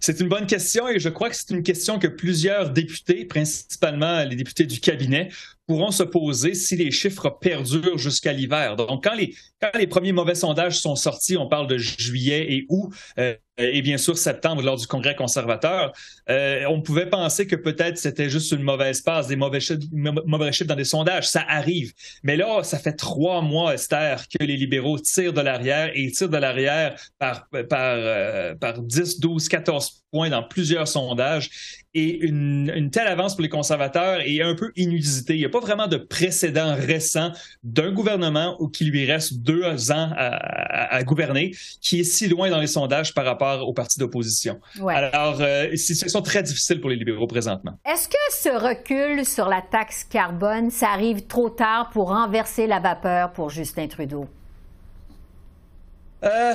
C'est 0.00 0.20
une 0.20 0.28
bonne 0.28 0.46
question 0.46 0.88
et 0.88 1.00
je 1.00 1.08
crois 1.08 1.28
que 1.28 1.34
c'est 1.34 1.50
une 1.50 1.64
question 1.64 1.98
que 1.98 2.06
plusieurs 2.06 2.70
députés, 2.70 3.24
principalement 3.24 4.22
les 4.22 4.36
députés 4.36 4.64
du 4.64 4.78
cabinet, 4.78 5.28
pourront 5.68 5.90
se 5.90 6.02
poser 6.02 6.54
si 6.54 6.76
les 6.76 6.90
chiffres 6.90 7.28
perdurent 7.28 7.98
jusqu'à 7.98 8.32
l'hiver. 8.32 8.74
Donc, 8.74 9.04
quand 9.04 9.14
les, 9.14 9.86
premiers 9.86 10.12
mauvais 10.12 10.34
sondages 10.34 10.80
sont 10.80 10.96
sortis, 10.96 11.36
on 11.36 11.46
parle 11.46 11.66
de 11.66 11.76
juillet 11.76 12.46
et 12.54 12.66
août, 12.70 12.90
euh, 13.18 13.34
et 13.58 13.82
bien 13.82 13.98
sûr 13.98 14.16
septembre 14.16 14.62
lors 14.62 14.76
du 14.76 14.86
congrès 14.86 15.14
conservateur, 15.14 15.92
euh, 16.30 16.64
on 16.68 16.80
pouvait 16.80 17.10
penser 17.10 17.46
que 17.46 17.56
peut-être 17.56 17.98
c'était 17.98 18.30
juste 18.30 18.52
une 18.52 18.62
mauvaise 18.62 19.02
passe, 19.02 19.26
des 19.26 19.36
mauvais 19.36 19.60
chiffres, 19.60 20.64
dans 20.64 20.74
des 20.74 20.84
sondages. 20.84 21.28
Ça 21.28 21.44
arrive. 21.46 21.92
Mais 22.22 22.36
là, 22.36 22.62
ça 22.62 22.78
fait 22.78 22.94
trois 22.94 23.42
mois, 23.42 23.74
Esther, 23.74 24.24
que 24.28 24.42
les 24.42 24.56
libéraux 24.56 24.98
tirent 24.98 25.34
de 25.34 25.42
l'arrière 25.42 25.90
et 25.94 26.10
tirent 26.12 26.30
de 26.30 26.38
l'arrière 26.38 26.98
par, 27.18 27.46
par, 27.68 27.96
euh, 27.98 28.54
par 28.54 28.80
10, 28.80 29.20
12, 29.20 29.48
14 29.48 30.04
points 30.10 30.30
dans 30.30 30.44
plusieurs 30.44 30.88
sondages. 30.88 31.50
Et 31.94 32.18
une, 32.18 32.90
telle 32.92 33.06
avance 33.06 33.34
pour 33.34 33.42
les 33.42 33.48
conservateurs 33.48 34.20
est 34.20 34.42
un 34.42 34.54
peu 34.54 34.72
inusitée. 34.76 35.34
Il 35.34 35.38
n'y 35.38 35.46
a 35.46 35.48
pas 35.48 35.60
vraiment 35.60 35.86
de 35.86 35.96
précédent 35.96 36.74
récent 36.76 37.32
d'un 37.62 37.92
gouvernement 37.92 38.56
où 38.60 38.68
qui 38.68 38.84
lui 38.84 39.06
reste 39.06 39.38
deux 39.38 39.90
ans 39.90 40.10
à, 40.16 41.02
gouverner 41.04 41.54
qui 41.80 42.00
est 42.00 42.04
si 42.04 42.28
loin 42.28 42.50
dans 42.50 42.60
les 42.60 42.66
sondages 42.66 43.14
par 43.14 43.24
rapport 43.24 43.66
aux 43.66 43.72
partis 43.72 43.98
d'opposition. 43.98 44.60
Alors, 44.86 45.40
euh, 45.40 45.68
c'est 45.70 45.70
une 45.70 45.94
situation 45.94 46.20
très 46.20 46.42
difficile 46.42 46.80
pour 46.80 46.90
les 46.90 46.96
libéraux 46.96 47.26
présentement. 47.26 47.78
Est-ce 47.84 48.08
que 48.08 48.14
ce 48.30 48.48
recul 48.48 49.24
sur 49.24 49.48
la 49.48 49.62
taxe 49.62 50.04
carbone, 50.04 50.70
ça 50.70 50.88
arrive 50.90 51.26
trop 51.26 51.48
tard 51.48 51.90
pour 51.90 52.08
renverser 52.08 52.66
la 52.66 52.80
vapeur 52.80 53.32
pour 53.32 53.48
Justin 53.48 53.86
Trudeau? 53.86 54.26
Euh, 56.24 56.54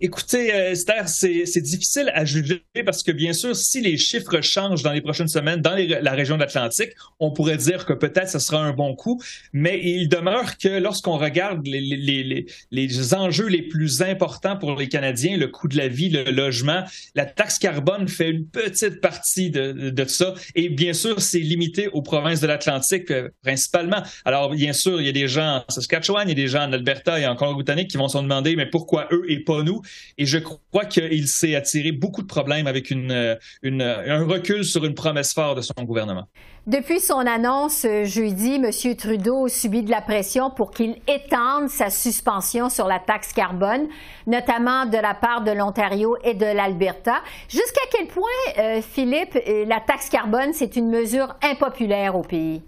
Écoutez, 0.00 0.54
euh, 0.54 0.70
Esther, 0.70 1.06
c'est 1.06 1.60
difficile 1.60 2.10
à 2.14 2.24
juger 2.24 2.62
parce 2.86 3.02
que 3.02 3.12
bien 3.12 3.34
sûr, 3.34 3.54
si 3.54 3.82
les 3.82 3.98
chiffres 3.98 4.40
changent 4.40 4.82
dans 4.82 4.92
les 4.92 5.02
prochaines 5.02 5.28
semaines 5.28 5.60
dans 5.60 5.76
la 5.76 6.12
région 6.12 6.36
de 6.36 6.40
l'Atlantique, 6.40 6.92
on 7.20 7.30
pourrait 7.30 7.58
dire 7.58 7.84
que 7.84 7.92
peut-être 7.92 8.30
ce 8.30 8.38
sera 8.38 8.62
un 8.62 8.72
bon 8.72 8.94
coup, 8.94 9.20
mais 9.52 9.80
il 9.84 10.08
demeure 10.08 10.56
que 10.56 10.80
lorsqu'on 10.80 11.18
regarde 11.18 11.66
les, 11.66 13.14
enjeux 13.14 13.48
les 13.48 13.62
plus 13.62 14.00
importants 14.00 14.56
pour 14.56 14.76
les 14.76 14.88
Canadiens, 14.88 15.36
le 15.36 15.48
coût 15.48 15.68
de 15.68 15.76
la 15.76 15.88
vie, 15.88 16.08
le 16.08 16.30
logement, 16.30 16.84
la 17.14 17.26
taxe 17.26 17.58
carbone 17.58 18.08
fait 18.08 18.30
une 18.30 18.46
petite 18.46 19.00
partie 19.02 19.50
de, 19.50 19.90
de 19.90 20.04
ça 20.06 20.32
et 20.54 20.70
bien 20.70 20.94
sûr, 20.94 21.20
c'est 21.20 21.38
limité 21.38 21.88
aux 21.88 22.02
provinces 22.02 22.40
de 22.40 22.46
l'Atlantique 22.46 23.10
euh, 23.10 23.28
principalement. 23.42 24.02
Alors, 24.24 24.50
bien 24.50 24.72
sûr, 24.72 25.00
il 25.00 25.06
y 25.06 25.10
a 25.10 25.12
des 25.12 25.28
gens 25.28 25.62
en 25.68 25.72
Saskatchewan, 25.72 26.26
il 26.26 26.30
y 26.30 26.32
a 26.32 26.42
des 26.42 26.48
gens 26.48 26.62
en 26.62 26.72
Alberta 26.72 27.20
et 27.20 27.26
en 27.26 27.36
Colombie-Britannique 27.36 27.90
qui 27.90 27.98
vont 27.98 28.08
se 28.08 28.16
demander, 28.16 28.56
mais 28.56 28.66
pourquoi 28.66 29.08
eux 29.12 29.24
et 29.28 29.40
pas 29.40 29.62
nous? 29.62 29.81
Et 30.18 30.26
je 30.26 30.38
crois 30.38 30.84
qu'il 30.84 31.28
s'est 31.28 31.54
attiré 31.54 31.92
beaucoup 31.92 32.22
de 32.22 32.26
problèmes 32.26 32.66
avec 32.66 32.90
une, 32.90 33.12
un 33.12 34.24
recul 34.24 34.64
sur 34.64 34.84
une 34.84 34.94
promesse 34.94 35.32
forte 35.32 35.56
de 35.56 35.62
son 35.62 35.84
gouvernement. 35.84 36.26
Depuis 36.66 37.00
son 37.00 37.18
annonce 37.18 37.84
euh, 37.84 38.04
jeudi, 38.04 38.54
M. 38.54 38.70
Trudeau 38.96 39.48
subit 39.48 39.82
de 39.82 39.90
la 39.90 40.00
pression 40.00 40.48
pour 40.48 40.70
qu'il 40.70 40.94
étende 41.08 41.68
sa 41.68 41.90
suspension 41.90 42.68
sur 42.68 42.86
la 42.86 43.00
taxe 43.00 43.32
carbone, 43.32 43.88
notamment 44.28 44.86
de 44.86 44.96
la 44.96 45.14
part 45.14 45.42
de 45.42 45.50
l'Ontario 45.50 46.16
et 46.22 46.34
de 46.34 46.46
l'Alberta. 46.46 47.16
Jusqu'à 47.48 47.80
quel 47.90 48.06
point, 48.06 48.22
euh, 48.58 48.80
Philippe, 48.80 49.36
euh, 49.48 49.64
la 49.64 49.80
taxe 49.80 50.08
carbone, 50.08 50.52
c'est 50.52 50.76
une 50.76 50.88
mesure 50.88 51.34
impopulaire 51.42 52.14
au 52.14 52.22
pays? 52.22 52.62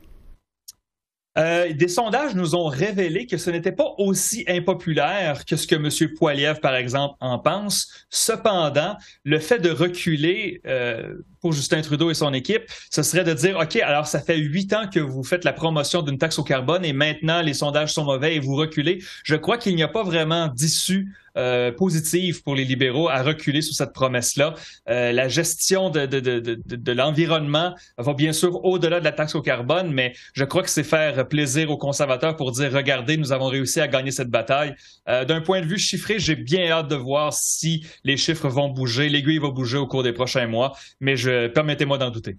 Euh, 1.37 1.73
des 1.73 1.89
sondages 1.89 2.35
nous 2.35 2.55
ont 2.55 2.67
révélé 2.67 3.27
que 3.27 3.37
ce 3.39 3.51
n'était 3.51 3.73
pas 3.73 3.95
aussi 3.99 4.45
impopulaire 4.47 5.45
que 5.45 5.57
ce 5.57 5.67
que 5.67 5.75
M. 5.75 6.15
Poiliev, 6.17 6.61
par 6.61 6.77
exemple, 6.77 7.17
en 7.21 7.39
pense. 7.39 8.07
Cependant, 8.09 8.97
le 9.25 9.39
fait 9.41 9.59
de 9.59 9.71
reculer 9.71 10.61
euh, 10.67 11.15
pour 11.41 11.53
Justin 11.53 11.83
Trudeau 11.83 12.11
et 12.11 12.15
son 12.15 12.33
équipe, 12.33 12.63
ce 12.91 13.03
serait 13.03 13.25
de 13.25 13.33
dire, 13.33 13.59
OK, 13.59 13.77
alors 13.77 14.07
ça 14.07 14.21
fait 14.21 14.39
huit 14.39 14.73
ans 14.73 14.89
que 14.89 15.01
vous 15.01 15.25
faites 15.25 15.45
la 15.45 15.53
promotion 15.53 16.03
d'une 16.03 16.19
taxe 16.19 16.39
au 16.39 16.45
carbone 16.45 16.85
et 16.85 16.93
maintenant 16.93 17.43
les 17.43 17.55
sondages 17.55 17.93
sont 17.93 18.05
mauvais 18.05 18.37
et 18.37 18.41
vous 18.41 18.55
reculez. 18.55 19.03
Je 19.25 19.35
crois 19.35 19.59
qu'il 19.59 19.75
n'y 19.75 19.83
a 19.83 19.89
pas 19.89 20.05
vraiment 20.05 20.49
d'issue 20.49 21.13
euh, 21.37 21.73
positive 21.73 22.43
pour 22.43 22.55
les 22.55 22.65
libéraux 22.65 23.09
à 23.09 23.23
reculer 23.23 23.63
sous 23.63 23.75
cette 23.75 23.93
promesse-là. 23.93 24.55
Euh, 24.89 25.13
la 25.13 25.29
gestion 25.29 25.91
de, 25.91 26.07
de, 26.07 26.21
de, 26.21 26.59
de 26.65 26.93
l'environnement 26.93 27.75
va 27.99 28.15
bien 28.15 28.33
sûr 28.33 28.65
au-delà 28.65 29.01
de 29.01 29.05
la 29.05 29.13
taxe 29.13 29.35
au 29.35 29.43
carbone, 29.43 29.93
mais 29.93 30.15
je 30.35 30.45
crois 30.45 30.63
que 30.63 30.71
c'est 30.71 30.85
faire 30.85 31.27
plaisir 31.29 31.71
aux 31.71 31.79
conservateurs 31.79 32.37
pour 32.37 32.53
dire, 32.53 32.73
regardez, 32.73 33.17
nous 33.17 33.33
avons 33.33 33.47
réussi 33.47 33.81
à 33.81 33.89
gagner 33.89 34.11
cette 34.11 34.31
bataille. 34.31 34.75
Euh, 35.09 35.25
D'un 35.25 35.41
point 35.41 35.61
de 35.61 35.67
vue 35.67 35.79
chiffré, 35.79 36.19
j'ai 36.19 36.37
bien 36.37 36.71
hâte 36.71 36.89
de 36.89 36.97
voir 36.97 37.33
si 37.33 37.87
les 38.05 38.17
chiffres 38.17 38.49
vont 38.49 38.69
bouger, 38.69 39.09
l'aiguille 39.09 39.39
va 39.39 39.51
bouger 39.51 39.79
au 39.79 39.87
cours 39.87 40.03
des 40.03 40.13
prochains 40.13 40.47
mois, 40.47 40.77
mais 41.01 41.17
je 41.17 41.49
permettez-moi 41.49 41.99
d'en 41.99 42.11
douter. 42.11 42.37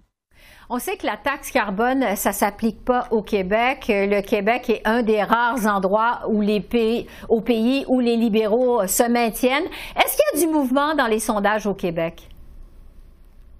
On 0.68 0.80
sait 0.80 0.96
que 0.96 1.06
la 1.06 1.16
taxe 1.16 1.52
carbone, 1.52 2.04
ça 2.16 2.32
s'applique 2.32 2.84
pas 2.84 3.06
au 3.12 3.22
Québec. 3.22 3.84
Le 3.88 4.20
Québec 4.20 4.68
est 4.68 4.82
un 4.84 5.02
des 5.02 5.22
rares 5.22 5.64
endroits 5.64 6.22
où 6.28 6.40
les 6.40 6.60
pays, 6.60 7.06
au 7.28 7.40
pays 7.40 7.84
où 7.86 8.00
les 8.00 8.16
libéraux 8.16 8.84
se 8.88 9.08
maintiennent. 9.08 9.66
Est-ce 9.94 10.16
qu'il 10.16 10.40
y 10.40 10.44
a 10.44 10.46
du 10.46 10.52
mouvement 10.52 10.96
dans 10.96 11.06
les 11.06 11.20
sondages 11.20 11.68
au 11.68 11.74
Québec? 11.74 12.28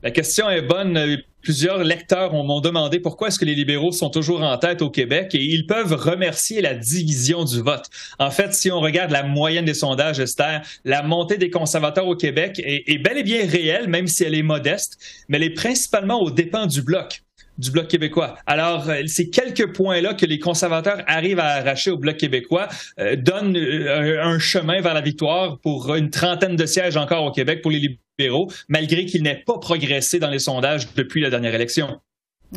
La 0.07 0.12
question 0.12 0.49
est 0.49 0.62
bonne. 0.62 1.21
Plusieurs 1.42 1.83
lecteurs 1.83 2.33
m'ont 2.33 2.61
demandé 2.61 3.01
pourquoi 3.01 3.27
est-ce 3.27 3.40
que 3.40 3.45
les 3.45 3.57
libéraux 3.57 3.90
sont 3.90 4.09
toujours 4.09 4.40
en 4.40 4.57
tête 4.57 4.81
au 4.81 4.88
Québec 4.88 5.35
et 5.35 5.42
ils 5.42 5.66
peuvent 5.66 5.95
remercier 5.95 6.61
la 6.61 6.75
division 6.75 7.42
du 7.42 7.61
vote. 7.61 7.87
En 8.21 8.31
fait, 8.31 8.55
si 8.55 8.71
on 8.71 8.79
regarde 8.79 9.11
la 9.11 9.25
moyenne 9.25 9.64
des 9.64 9.75
sondages, 9.75 10.21
Esther, 10.21 10.62
la 10.85 11.03
montée 11.03 11.38
des 11.38 11.51
conservateurs 11.51 12.07
au 12.07 12.14
Québec 12.14 12.62
est, 12.64 12.99
bel 12.99 13.19
et 13.19 13.25
bien 13.25 13.49
réelle, 13.49 13.88
même 13.88 14.07
si 14.07 14.23
elle 14.23 14.37
est 14.37 14.45
modeste, 14.45 14.97
mais 15.29 15.38
elle 15.38 15.42
est 15.42 15.55
principalement 15.55 16.21
aux 16.21 16.31
dépens 16.31 16.66
du 16.66 16.83
bloc 16.83 17.25
du 17.59 17.71
Bloc 17.71 17.88
québécois. 17.88 18.37
Alors, 18.47 18.88
euh, 18.88 19.03
ces 19.07 19.31
quelques 19.31 19.73
points-là 19.75 20.14
que 20.14 20.27
les 20.27 20.38
conservateurs 20.38 21.03
arrivent 21.07 21.40
à 21.40 21.47
arracher 21.47 21.90
au 21.90 21.99
Bloc 21.99 22.16
québécois 22.16 22.69
euh, 22.99 23.16
donnent 23.16 23.57
euh, 23.57 24.23
un 24.23 24.38
chemin 24.38 24.81
vers 24.81 24.95
la 24.95 25.01
victoire 25.01 25.59
pour 25.61 25.95
une 25.95 26.11
trentaine 26.11 26.57
de 26.57 26.66
sièges 26.66 26.97
encore 26.97 27.25
au 27.25 27.33
Québec 27.33 27.62
pour 27.62 27.71
les 27.71 27.99
libéraux, 28.19 28.51
malgré 28.69 29.07
qu'ils 29.07 29.23
n'aient 29.23 29.42
pas 29.47 29.59
progressé 29.59 30.19
dans 30.19 30.31
les 30.31 30.38
sondages 30.38 30.95
depuis 30.95 31.21
la 31.21 31.31
dernière 31.31 31.55
élection. 31.55 32.01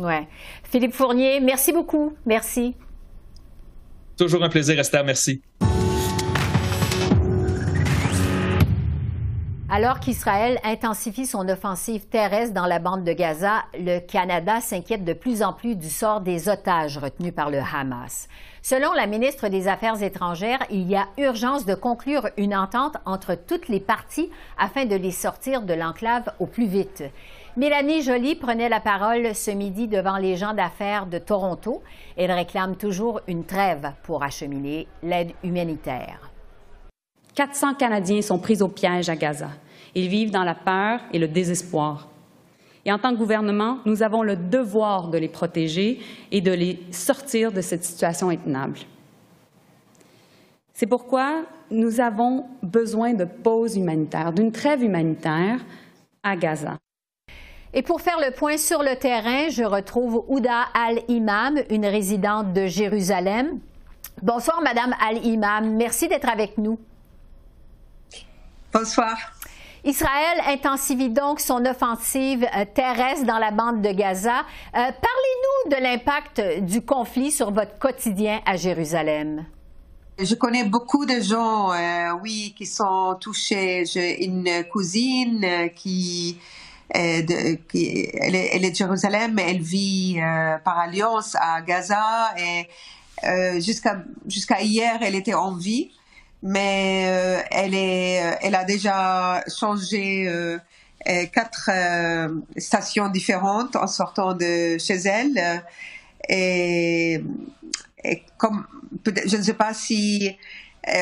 Ouais. 0.00 0.28
Philippe 0.64 0.92
Fournier, 0.92 1.40
merci 1.40 1.72
beaucoup. 1.72 2.14
Merci. 2.26 2.74
Toujours 4.16 4.44
un 4.44 4.48
plaisir, 4.48 4.78
Esther. 4.78 5.04
Merci. 5.04 5.42
Alors 9.72 10.00
qu'Israël 10.00 10.58
intensifie 10.64 11.26
son 11.26 11.48
offensive 11.48 12.06
terrestre 12.06 12.52
dans 12.52 12.66
la 12.66 12.80
bande 12.80 13.04
de 13.04 13.12
Gaza, 13.12 13.62
le 13.74 14.00
Canada 14.00 14.60
s'inquiète 14.60 15.04
de 15.04 15.12
plus 15.12 15.44
en 15.44 15.52
plus 15.52 15.76
du 15.76 15.88
sort 15.88 16.22
des 16.22 16.48
otages 16.48 16.98
retenus 16.98 17.32
par 17.32 17.50
le 17.50 17.60
Hamas. 17.60 18.26
Selon 18.62 18.92
la 18.94 19.06
ministre 19.06 19.46
des 19.46 19.68
Affaires 19.68 20.02
étrangères, 20.02 20.58
il 20.70 20.88
y 20.88 20.96
a 20.96 21.06
urgence 21.18 21.66
de 21.66 21.76
conclure 21.76 22.30
une 22.36 22.56
entente 22.56 22.96
entre 23.06 23.36
toutes 23.36 23.68
les 23.68 23.78
parties 23.78 24.28
afin 24.58 24.86
de 24.86 24.96
les 24.96 25.12
sortir 25.12 25.62
de 25.62 25.74
l'enclave 25.74 26.32
au 26.40 26.46
plus 26.46 26.66
vite. 26.66 27.04
Mélanie 27.56 28.02
Joly 28.02 28.34
prenait 28.34 28.68
la 28.68 28.80
parole 28.80 29.36
ce 29.36 29.52
midi 29.52 29.86
devant 29.86 30.16
les 30.16 30.36
gens 30.36 30.52
d'affaires 30.52 31.06
de 31.06 31.18
Toronto. 31.18 31.80
Elle 32.16 32.32
réclame 32.32 32.74
toujours 32.74 33.20
une 33.28 33.44
trêve 33.44 33.92
pour 34.02 34.24
acheminer 34.24 34.88
l'aide 35.04 35.30
humanitaire. 35.44 36.29
400 37.40 37.72
Canadiens 37.72 38.20
sont 38.20 38.38
pris 38.38 38.60
au 38.60 38.68
piège 38.68 39.08
à 39.08 39.16
Gaza. 39.16 39.48
Ils 39.94 40.08
vivent 40.08 40.30
dans 40.30 40.44
la 40.44 40.54
peur 40.54 41.00
et 41.10 41.18
le 41.18 41.26
désespoir. 41.26 42.06
Et 42.84 42.92
en 42.92 42.98
tant 42.98 43.14
que 43.14 43.16
gouvernement, 43.16 43.78
nous 43.86 44.02
avons 44.02 44.22
le 44.22 44.36
devoir 44.36 45.08
de 45.08 45.16
les 45.16 45.28
protéger 45.28 46.00
et 46.30 46.42
de 46.42 46.52
les 46.52 46.78
sortir 46.90 47.50
de 47.50 47.62
cette 47.62 47.82
situation 47.82 48.28
intenable. 48.28 48.80
C'est 50.74 50.84
pourquoi 50.84 51.46
nous 51.70 52.00
avons 52.00 52.44
besoin 52.62 53.14
de 53.14 53.24
pauses 53.24 53.74
humanitaires, 53.74 54.34
d'une 54.34 54.52
trêve 54.52 54.82
humanitaire 54.82 55.60
à 56.22 56.36
Gaza. 56.36 56.76
Et 57.72 57.80
pour 57.80 58.02
faire 58.02 58.18
le 58.20 58.34
point 58.34 58.58
sur 58.58 58.82
le 58.82 58.96
terrain, 58.96 59.48
je 59.48 59.64
retrouve 59.64 60.26
Ouda 60.28 60.64
Al-Imam, 60.74 61.56
une 61.70 61.86
résidente 61.86 62.52
de 62.52 62.66
Jérusalem. 62.66 63.60
Bonsoir, 64.20 64.60
Madame 64.60 64.94
Al-Imam. 65.00 65.74
Merci 65.74 66.06
d'être 66.06 66.28
avec 66.28 66.58
nous. 66.58 66.78
Bonsoir. 68.72 69.16
Israël 69.82 70.42
intensifie 70.46 71.08
donc 71.08 71.40
son 71.40 71.64
offensive 71.64 72.46
euh, 72.56 72.64
terrestre 72.72 73.26
dans 73.26 73.38
la 73.38 73.50
bande 73.50 73.82
de 73.82 73.90
Gaza. 73.90 74.40
Euh, 74.40 74.42
parlez-nous 74.72 75.70
de 75.70 75.82
l'impact 75.82 76.40
du 76.62 76.82
conflit 76.82 77.32
sur 77.32 77.50
votre 77.50 77.78
quotidien 77.78 78.40
à 78.46 78.56
Jérusalem. 78.56 79.46
Je 80.18 80.34
connais 80.36 80.64
beaucoup 80.64 81.04
de 81.04 81.20
gens, 81.20 81.72
euh, 81.72 82.12
oui, 82.22 82.54
qui 82.56 82.66
sont 82.66 83.16
touchés. 83.20 83.84
J'ai 83.86 84.24
une 84.24 84.64
cousine 84.70 85.70
qui, 85.74 86.38
de, 86.94 87.54
qui 87.54 88.08
elle, 88.20 88.36
est, 88.36 88.50
elle, 88.52 88.64
est, 88.64 88.70
de 88.70 88.76
Jérusalem, 88.76 89.36
elle 89.38 89.62
vit 89.62 90.20
par 90.62 90.78
alliance 90.78 91.34
à 91.40 91.62
Gaza 91.62 92.34
et 92.38 92.68
jusqu'à 93.60 94.04
jusqu'à 94.26 94.60
hier, 94.60 94.98
elle 95.00 95.14
était 95.14 95.34
en 95.34 95.56
vie 95.56 95.90
mais 96.42 97.04
euh, 97.06 97.42
elle 97.50 97.74
est, 97.74 98.24
euh, 98.24 98.36
elle 98.42 98.54
a 98.54 98.64
déjà 98.64 99.42
changé 99.48 100.26
euh, 100.28 100.58
quatre 101.32 101.70
stations 102.56 103.08
différentes 103.08 103.76
en 103.76 103.86
sortant 103.86 104.34
de 104.34 104.78
chez 104.78 104.96
elle. 105.06 105.62
Et, 106.28 107.22
et 108.04 108.22
comme 108.36 108.66
je 109.06 109.36
ne 109.36 109.42
sais 109.42 109.54
pas 109.54 109.72
si 109.72 110.36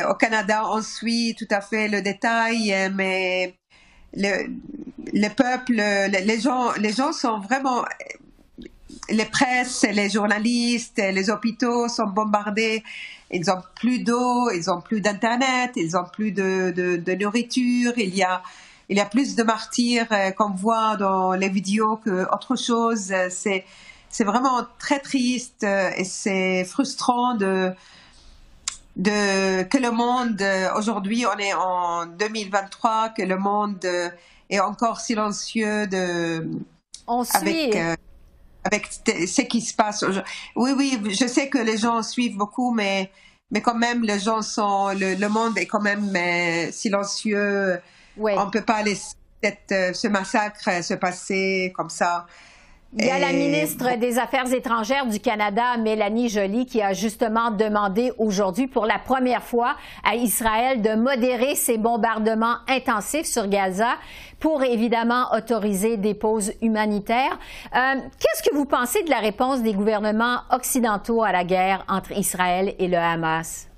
au 0.09 0.15
Canada 0.15 0.65
on 0.71 0.83
suit 0.83 1.35
tout 1.37 1.49
à 1.51 1.61
fait 1.61 1.89
le 1.89 2.01
détail, 2.01 2.91
mais 2.95 3.55
le, 4.15 4.51
le 5.13 5.29
peuple, 5.29 5.75
les 5.75 6.41
gens, 6.41 6.73
les 6.75 6.93
gens 6.93 7.13
sont 7.13 7.41
vraiment 7.41 7.85
les 9.11 9.25
presses, 9.25 9.85
les 9.91 10.11
journalistes, 10.11 10.99
les 10.99 11.31
hôpitaux 11.31 11.89
sont 11.89 12.07
bombardés 12.07 12.83
ils 13.31 13.51
ont 13.51 13.63
plus 13.75 13.99
d'eau, 14.01 14.51
ils 14.51 14.71
ont 14.71 14.81
plus 14.81 15.01
d'internet, 15.01 15.73
ils 15.77 15.97
ont 15.97 16.05
plus 16.05 16.33
de, 16.33 16.73
de, 16.75 16.97
de, 16.97 17.13
nourriture. 17.15 17.93
Il 17.97 18.15
y 18.15 18.23
a 18.23 18.43
il 18.89 18.97
y 18.97 19.01
a 19.01 19.05
plus 19.05 19.37
de 19.37 19.43
martyrs 19.43 20.07
euh, 20.13 20.31
qu'on 20.31 20.51
voit 20.51 20.97
dans 20.97 21.33
les 21.33 21.51
vidéos 21.51 21.97
que 21.97 22.23
autre 22.33 22.57
chose. 22.57 23.13
C'est 23.31 23.65
c'est 24.11 24.25
vraiment 24.25 24.63
très 24.79 25.01
triste 25.01 25.65
euh, 25.65 25.91
et 25.97 26.05
c'est 26.05 26.65
frustrant 26.65 27.35
de 27.35 27.73
de 28.97 29.63
que 29.65 29.77
le 29.77 29.91
monde 29.91 30.41
euh, 30.41 30.71
aujourd'hui 30.77 31.27
on 31.27 31.39
est 31.39 31.53
en 31.53 32.07
2023 32.07 33.11
que 33.11 33.23
le 33.23 33.37
monde 33.37 33.85
est 34.49 34.61
encore 34.61 35.01
silencieux 35.01 35.87
de 35.87 36.49
on 37.07 37.25
suit. 37.25 37.37
avec 37.75 37.99
avec 38.65 38.89
ce 38.93 39.43
qui 39.43 39.61
se 39.61 39.75
passe. 39.75 40.05
Oui, 40.57 40.73
oui, 40.77 40.99
je 41.11 41.27
sais 41.27 41.49
que 41.49 41.59
les 41.59 41.79
gens 41.79 42.03
suivent 42.03 42.37
beaucoup, 42.37 42.73
mais, 42.73 43.11
mais 43.51 43.61
quand 43.61 43.75
même, 43.75 44.03
les 44.03 44.19
gens 44.19 44.43
sont, 44.43 44.89
le, 44.89 45.29
monde 45.29 45.57
est 45.59 45.67
quand 45.67 45.81
même 45.81 46.15
euh, 46.15 46.71
silencieux. 46.73 47.81
On 48.19 48.47
ne 48.47 48.51
peut 48.51 48.65
pas 48.65 48.83
laisser 48.83 49.15
euh, 49.45 49.93
ce 49.93 50.09
massacre 50.09 50.83
se 50.83 50.95
passer 50.95 51.73
comme 51.77 51.91
ça. 51.91 52.27
Il 52.97 53.05
y 53.05 53.11
a 53.11 53.19
la 53.19 53.35
ministre 53.35 53.99
des 53.99 54.19
Affaires 54.19 54.51
étrangères 54.51 55.05
du 55.05 55.21
Canada, 55.21 55.77
Mélanie 55.77 56.31
Joly, 56.31 56.65
qui 56.65 56.81
a 56.81 56.95
justement 56.95 57.51
demandé 57.51 58.13
aujourd'hui 58.17 58.67
pour 58.67 58.87
la 58.87 58.99
première 58.99 59.43
fois 59.43 59.77
à 60.03 60.15
Israël 60.15 60.81
de 60.81 60.95
modérer 60.95 61.55
ses 61.55 61.77
bombardements 61.77 62.57
intensifs 62.67 63.27
sur 63.27 63.47
Gaza 63.47 63.99
pour 64.41 64.65
évidemment 64.65 65.27
autoriser 65.35 65.99
des 65.99 66.15
pauses 66.15 66.55
humanitaires. 66.63 67.39
Euh, 67.77 67.97
Qu'est-ce 68.19 68.49
que 68.49 68.55
vous 68.55 68.65
pensez 68.65 69.03
de 69.03 69.11
la 69.11 69.19
réponse 69.19 69.63
des 69.63 69.75
gouvernements 69.75 70.41
occidentaux 70.51 71.23
à 71.23 71.31
la 71.31 71.45
guerre 71.45 71.85
entre 71.89 72.13
Israël 72.13 72.75
et 72.79 72.89
le 72.89 72.97
Hamas? 72.97 73.69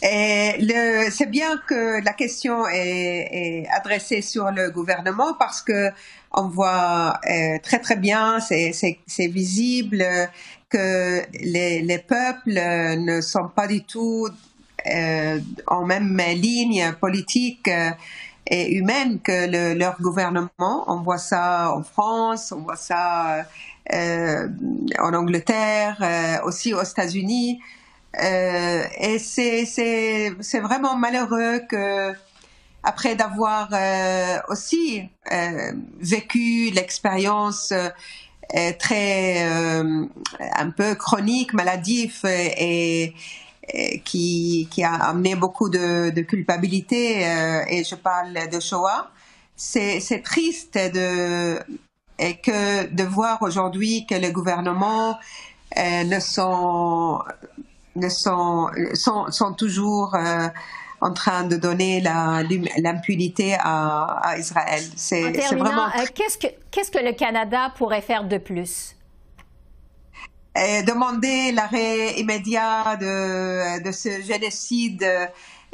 C'est 0.00 1.28
bien 1.28 1.56
que 1.66 2.04
la 2.04 2.12
question 2.12 2.68
est, 2.68 3.28
est, 3.32 3.68
adressée 3.76 4.22
sur 4.22 4.52
le 4.52 4.70
gouvernement 4.70 5.34
parce 5.36 5.60
que 5.60 5.90
on 6.32 6.48
voit 6.48 7.20
euh, 7.28 7.58
très 7.62 7.78
très 7.78 7.96
bien, 7.96 8.40
c'est 8.40 8.72
visible 9.18 10.04
que 10.68 11.22
les, 11.40 11.80
les, 11.80 11.98
peuples 11.98 12.52
ne 12.52 13.20
sont 13.20 13.48
pas 13.48 13.66
du 13.66 13.82
tout 13.82 14.28
euh, 14.92 15.40
en 15.66 15.84
même 15.84 16.16
ligne 16.18 16.92
politique. 17.00 17.70
et 18.50 18.72
humaine 18.72 19.20
que 19.20 19.74
leur 19.74 20.00
gouvernement. 20.00 20.84
On 20.86 21.02
voit 21.02 21.18
ça 21.18 21.70
en 21.76 21.82
France, 21.82 22.50
on 22.50 22.62
voit 22.62 22.76
ça 22.76 23.44
euh, 23.92 24.48
en 24.98 25.14
Angleterre, 25.14 25.96
euh, 26.02 26.46
aussi 26.46 26.74
aux 26.74 26.82
États-Unis. 26.82 27.60
Euh, 28.22 28.82
et 28.98 29.18
c'est 29.18 30.60
vraiment 30.60 30.96
malheureux 30.96 31.60
que 31.70 32.12
après 32.88 33.14
d'avoir 33.14 33.68
aussi 34.48 35.02
vécu 36.00 36.70
l'expérience 36.70 37.72
très 38.78 39.42
un 39.44 40.70
peu 40.70 40.94
chronique, 40.94 41.52
maladif 41.52 42.24
et, 42.24 43.14
qui, 44.04 44.68
qui, 44.70 44.82
a 44.82 44.94
amené 44.94 45.34
beaucoup 45.34 45.68
de, 45.68 46.20
culpabilité, 46.22 47.20
et 47.68 47.84
je 47.84 47.94
parle 47.94 48.48
de 48.50 48.60
Shoah, 48.60 49.10
c'est 49.56 50.22
triste 50.24 50.74
de, 50.74 51.58
et 52.18 52.36
que 52.36 52.86
de 52.86 53.04
voir 53.04 53.42
aujourd'hui 53.42 54.06
que 54.06 54.14
les 54.14 54.32
gouvernements 54.32 55.18
euh, 55.76 56.04
ne 56.04 56.20
sont, 56.20 57.20
ne 57.96 58.08
sont, 58.08 58.70
sont 59.30 59.52
toujours 59.54 60.14
euh, 60.14 60.48
en 61.00 61.12
train 61.12 61.44
de 61.44 61.56
donner 61.56 62.00
l'impunité 62.00 63.56
à, 63.58 64.20
à, 64.22 64.38
Israël. 64.38 64.82
C'est 64.96 65.30
vraiment. 65.54 65.86
Euh, 65.86 66.04
qu'est-ce 66.14 66.38
que 66.38 66.48
qu'est-ce 66.70 66.90
que 66.90 66.98
le 66.98 67.12
Canada 67.12 67.72
pourrait 67.76 68.02
faire 68.02 68.24
de 68.24 68.38
plus? 68.38 68.94
demander 70.88 71.52
l'arrêt 71.52 72.18
immédiat 72.18 72.96
de, 72.96 73.80
de 73.80 73.92
ce 73.92 74.20
génocide 74.22 75.06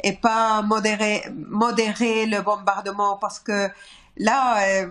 et 0.03 0.13
pas 0.13 0.61
modérer, 0.61 1.23
modérer 1.33 2.27
le 2.27 2.41
bombardement 2.41 3.17
parce 3.17 3.39
que 3.39 3.69
là, 4.17 4.57
euh, 4.61 4.87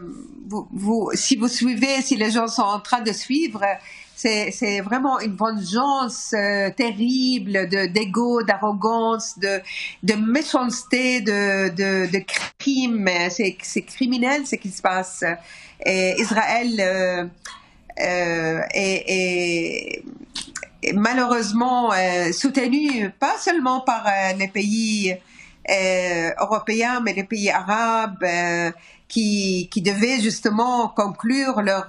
vous, 0.72 1.10
si 1.14 1.36
vous 1.36 1.48
suivez, 1.48 2.02
si 2.02 2.16
les 2.16 2.30
gens 2.30 2.48
sont 2.48 2.62
en 2.62 2.80
train 2.80 3.00
de 3.00 3.12
suivre, 3.12 3.62
c'est 4.16 4.80
vraiment 4.80 5.20
une 5.20 5.34
vengeance 5.36 6.34
euh, 6.34 6.70
terrible 6.70 7.68
de 7.68 7.86
d'ego, 7.86 8.42
d'arrogance, 8.42 9.38
de, 9.38 10.14
méchanceté, 10.14 11.20
de, 11.20 11.68
de, 11.68 12.18
crime. 12.58 13.08
C'est 13.30 13.82
criminel 13.82 14.46
ce 14.46 14.56
qui 14.56 14.70
se 14.70 14.82
passe. 14.82 15.24
Et 15.84 16.14
Israël 16.18 16.76
euh, 16.80 17.24
euh 18.00 18.60
est, 18.72 20.02
malheureusement 20.94 21.90
soutenu 22.32 23.10
pas 23.18 23.38
seulement 23.38 23.80
par 23.80 24.06
les 24.38 24.48
pays 24.48 25.16
européens, 26.38 27.00
mais 27.02 27.14
les 27.14 27.24
pays 27.24 27.50
arabes 27.50 28.24
qui, 29.08 29.68
devaient 29.76 30.20
justement 30.20 30.88
conclure 30.88 31.62
leur 31.62 31.86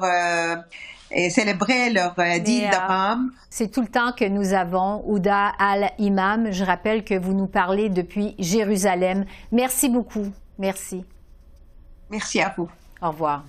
et 1.16 1.30
célébrer 1.30 1.90
leur 1.90 2.14
euh, 2.20 2.40
deal 2.40 2.70
d'Abraham. 2.70 3.32
C'est 3.50 3.72
tout 3.72 3.82
le 3.82 3.88
temps 3.88 4.12
que 4.12 4.26
nous 4.26 4.54
avons. 4.54 5.02
Ouda 5.08 5.54
Al-Imam, 5.58 6.52
je 6.52 6.64
rappelle 6.64 7.04
que 7.04 7.18
vous 7.18 7.34
nous 7.34 7.48
parlez 7.48 7.90
depuis 7.90 8.36
Jérusalem. 8.38 9.26
Merci 9.52 9.90
beaucoup. 9.90 10.28
Merci. 10.60 11.06
Merci 12.10 12.42
à 12.42 12.54
vous. 12.56 12.70
Au 13.02 13.10
revoir. 13.10 13.44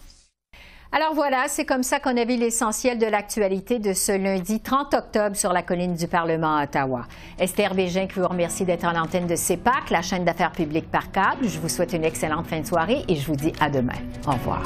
Alors 0.93 1.15
voilà, 1.15 1.47
c'est 1.49 1.65
comme 1.65 1.83
ça 1.83 1.99
qu'on 1.99 2.17
a 2.17 2.25
vu 2.25 2.37
l'essentiel 2.37 2.99
de 2.99 3.07
l'actualité 3.07 3.81
de 3.81 3.93
ce 3.93 4.13
lundi 4.13 4.61
30 4.61 4.95
octobre 4.95 5.37
sur 5.37 5.53
la 5.53 5.63
colline 5.63 5.95
du 5.95 6.07
Parlement 6.07 6.57
à 6.57 6.65
Ottawa. 6.65 7.03
Esther 7.39 7.75
Bégin 7.75 8.07
qui 8.07 8.21
vous 8.21 8.29
remercie 8.29 8.65
d'être 8.65 8.85
en 8.85 8.97
antenne 8.97 9.27
de 9.27 9.37
CEPAC, 9.37 9.91
la 9.91 10.03
chaîne 10.03 10.25
d'affaires 10.25 10.53
publiques 10.53 10.91
par 10.91 11.11
câble. 11.11 11.49
Je 11.49 11.59
vous 11.59 11.69
souhaite 11.69 11.93
une 11.93 12.05
excellente 12.05 12.47
fin 12.47 12.61
de 12.61 12.67
soirée 12.67 13.05
et 13.09 13.17
je 13.17 13.27
vous 13.27 13.37
dis 13.37 13.53
à 13.61 13.69
demain. 13.69 13.99
Au 14.27 14.31
revoir. 14.31 14.63